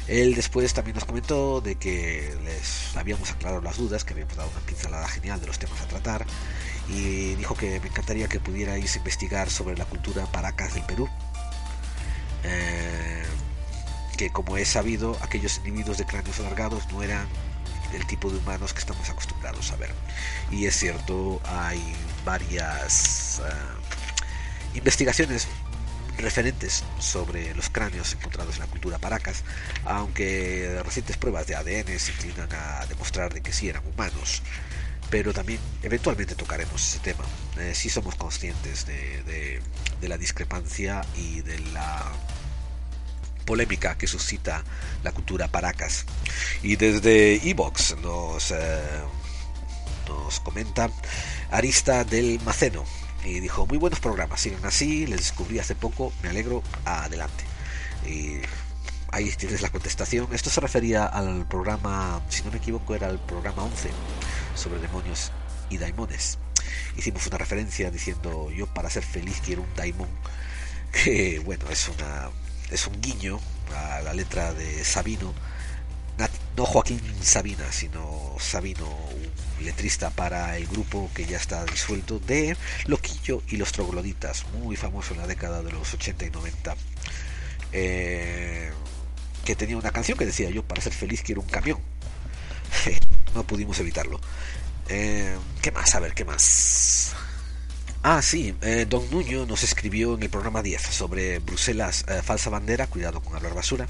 [0.08, 4.50] Él después también nos comentó de que les habíamos aclarado las dudas, que habíamos dado
[4.50, 6.26] una pincelada genial de los temas a tratar
[6.88, 11.08] y dijo que me encantaría que pudierais investigar sobre la cultura paracas del Perú.
[12.44, 13.22] Eh,
[14.18, 17.26] que como he sabido, aquellos individuos de cráneos alargados no eran
[17.94, 19.90] el tipo de humanos que estamos acostumbrados a ver.
[20.50, 21.80] Y es cierto, hay
[22.24, 25.48] varias eh, investigaciones
[26.18, 29.42] referentes sobre los cráneos encontrados en la cultura paracas,
[29.84, 34.42] aunque recientes pruebas de ADN se inclinan a demostrar de que sí eran humanos.
[35.10, 37.24] Pero también eventualmente tocaremos ese tema.
[37.58, 39.60] Eh, si somos conscientes de,
[40.02, 42.12] la discrepancia y de la
[43.46, 44.62] polémica que suscita
[45.02, 46.04] la cultura paracas.
[46.62, 48.56] Y desde Evox nos, eh,
[50.08, 50.90] nos comenta
[51.50, 52.84] Arista del Maceno,
[53.24, 57.44] y dijo, muy buenos programas, sigan así, les descubrí hace poco, me alegro, adelante.
[58.06, 58.40] Y
[59.10, 60.28] ahí tienes la contestación.
[60.32, 63.90] Esto se refería al programa, si no me equivoco, era el programa 11
[64.54, 65.32] sobre demonios
[65.70, 66.38] y daimones.
[66.96, 70.08] Hicimos una referencia diciendo, yo para ser feliz quiero un daimon,
[70.92, 72.30] que bueno, es, una,
[72.70, 73.40] es un guiño
[73.74, 75.32] a la letra de Sabino
[76.56, 82.56] no Joaquín Sabina, sino Sabino, un letrista para el grupo que ya está disuelto de
[82.86, 86.76] Loquillo y los Trogloditas, muy famoso en la década de los 80 y 90.
[87.72, 88.70] Eh,
[89.44, 91.78] que tenía una canción que decía yo, para ser feliz quiero un camión.
[93.34, 94.20] no pudimos evitarlo.
[94.88, 95.94] Eh, ¿Qué más?
[95.94, 97.14] A ver, ¿qué más?
[98.06, 102.50] Ah, sí, eh, Don Nuño nos escribió en el programa 10 sobre Bruselas, eh, falsa
[102.50, 103.88] bandera, cuidado con hablar basura.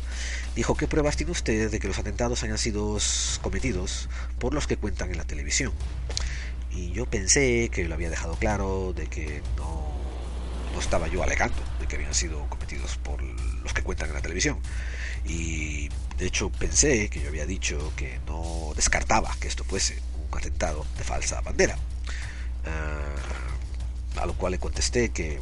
[0.55, 2.97] Dijo, ¿qué pruebas tiene usted de que los atentados hayan sido
[3.43, 4.09] cometidos
[4.39, 5.73] por los que cuentan en la televisión?
[6.71, 9.91] Y yo pensé que lo había dejado claro, de que no,
[10.73, 14.23] no estaba yo alegando de que habían sido cometidos por los que cuentan en la
[14.23, 14.61] televisión.
[15.25, 15.89] Y
[16.19, 19.99] de hecho pensé que yo había dicho que no descartaba que esto fuese
[20.31, 21.77] un atentado de falsa bandera.
[22.65, 23.54] Uh,
[24.17, 25.41] a lo cual le contesté que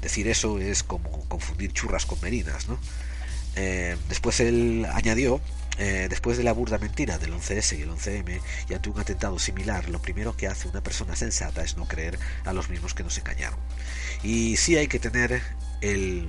[0.00, 2.68] decir eso es como confundir churras con merinas.
[2.68, 2.78] ¿no?
[3.56, 5.40] Eh, después él añadió,
[5.78, 9.38] eh, después de la burda mentira del 11S y el 11M y ante un atentado
[9.38, 13.02] similar, lo primero que hace una persona sensata es no creer a los mismos que
[13.02, 13.58] nos engañaron.
[14.22, 15.42] Y sí hay que tener
[15.80, 16.28] el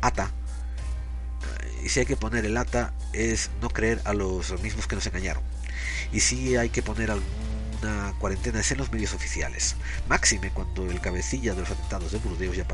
[0.00, 0.30] ata,
[1.82, 5.06] y si hay que poner el ata es no creer a los mismos que nos
[5.06, 5.42] engañaron.
[6.12, 7.26] Y sí hay que poner algún
[7.86, 9.76] una cuarentena en los medios oficiales.
[10.08, 12.64] Máxime cuando el cabecilla de los atentados de Burdeos ya,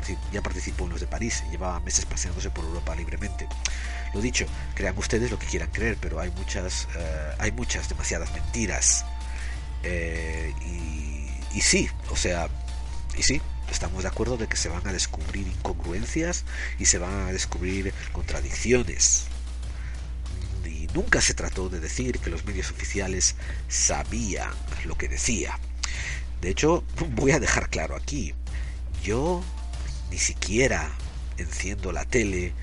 [0.41, 3.47] participó en los de París y llevaba meses paseándose por Europa libremente.
[4.13, 4.45] Lo dicho,
[4.75, 9.05] crean ustedes lo que quieran creer, pero hay muchas, eh, hay muchas, demasiadas mentiras.
[9.83, 12.47] Eh, y, y sí, o sea,
[13.17, 16.45] y sí, estamos de acuerdo de que se van a descubrir incongruencias
[16.79, 19.27] y se van a descubrir contradicciones.
[20.93, 23.35] Nunca se trató de decir que los medios oficiales
[23.67, 24.51] sabían
[24.85, 25.59] lo que decía.
[26.41, 28.33] De hecho, voy a dejar claro aquí,
[29.03, 29.43] yo
[30.11, 30.91] ni siquiera
[31.37, 32.53] enciendo la tele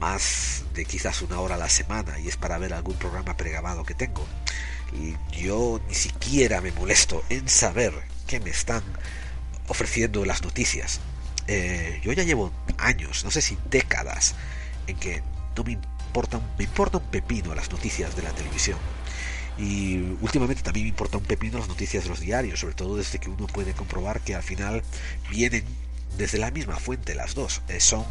[0.00, 3.84] más de quizás una hora a la semana y es para ver algún programa pregrabado
[3.84, 4.26] que tengo.
[4.92, 7.92] Y yo ni siquiera me molesto en saber
[8.26, 8.82] qué me están
[9.68, 11.00] ofreciendo las noticias.
[11.46, 14.34] Eh, yo ya llevo años, no sé si décadas,
[14.86, 15.22] en que
[15.56, 15.78] no me
[16.56, 18.78] me importa un pepino las noticias de la televisión.
[19.58, 23.18] Y últimamente también me importa un pepino las noticias de los diarios, sobre todo desde
[23.18, 24.82] que uno puede comprobar que al final
[25.30, 25.64] vienen
[26.16, 27.62] desde la misma fuente las dos.
[27.68, 28.04] Eh, son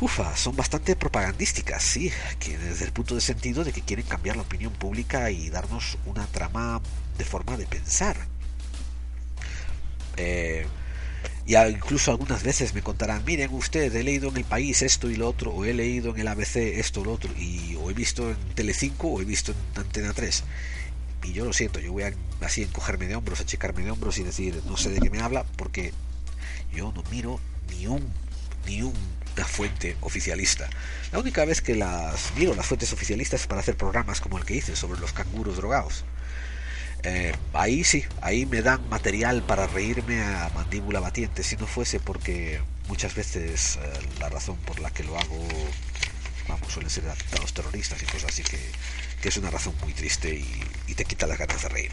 [0.00, 2.10] ufa, son bastante propagandísticas, sí,
[2.40, 5.96] que desde el punto de sentido de que quieren cambiar la opinión pública y darnos
[6.06, 6.80] una trama
[7.18, 8.16] de forma de pensar.
[10.16, 10.66] Eh,
[11.44, 15.16] y incluso algunas veces me contarán, miren usted, he leído en el país esto y
[15.16, 17.94] lo otro, o he leído en el ABC esto y lo otro, y o he
[17.94, 20.44] visto en Telecinco o he visto en Antena 3.
[21.24, 24.18] Y yo lo siento, yo voy a así encogerme de hombros, a checarme de hombros
[24.18, 25.92] y decir, no sé de qué me habla, porque
[26.72, 27.40] yo no miro
[27.70, 28.08] ni un,
[28.66, 30.68] ni una fuente oficialista.
[31.12, 34.44] La única vez que las miro las fuentes oficialistas es para hacer programas como el
[34.44, 36.04] que hice sobre los canguros drogados.
[37.04, 41.98] Eh, ahí sí, ahí me dan material para reírme a mandíbula batiente, si no fuese
[41.98, 45.48] porque muchas veces eh, la razón por la que lo hago,
[46.48, 48.58] vamos, suelen ser atentados terroristas y cosas así que,
[49.20, 51.92] que es una razón muy triste y, y te quita las ganas de reír.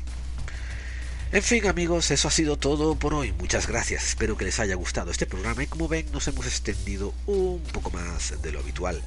[1.31, 3.31] En fin amigos, eso ha sido todo por hoy.
[3.33, 4.03] Muchas gracias.
[4.03, 7.91] Espero que les haya gustado este programa y como ven nos hemos extendido un poco
[7.91, 9.01] más de lo habitual.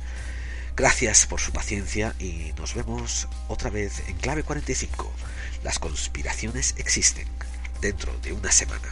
[0.77, 5.13] Gracias por su paciencia y nos vemos otra vez en clave 45.
[5.63, 7.27] Las conspiraciones existen
[7.81, 8.89] dentro de una semana.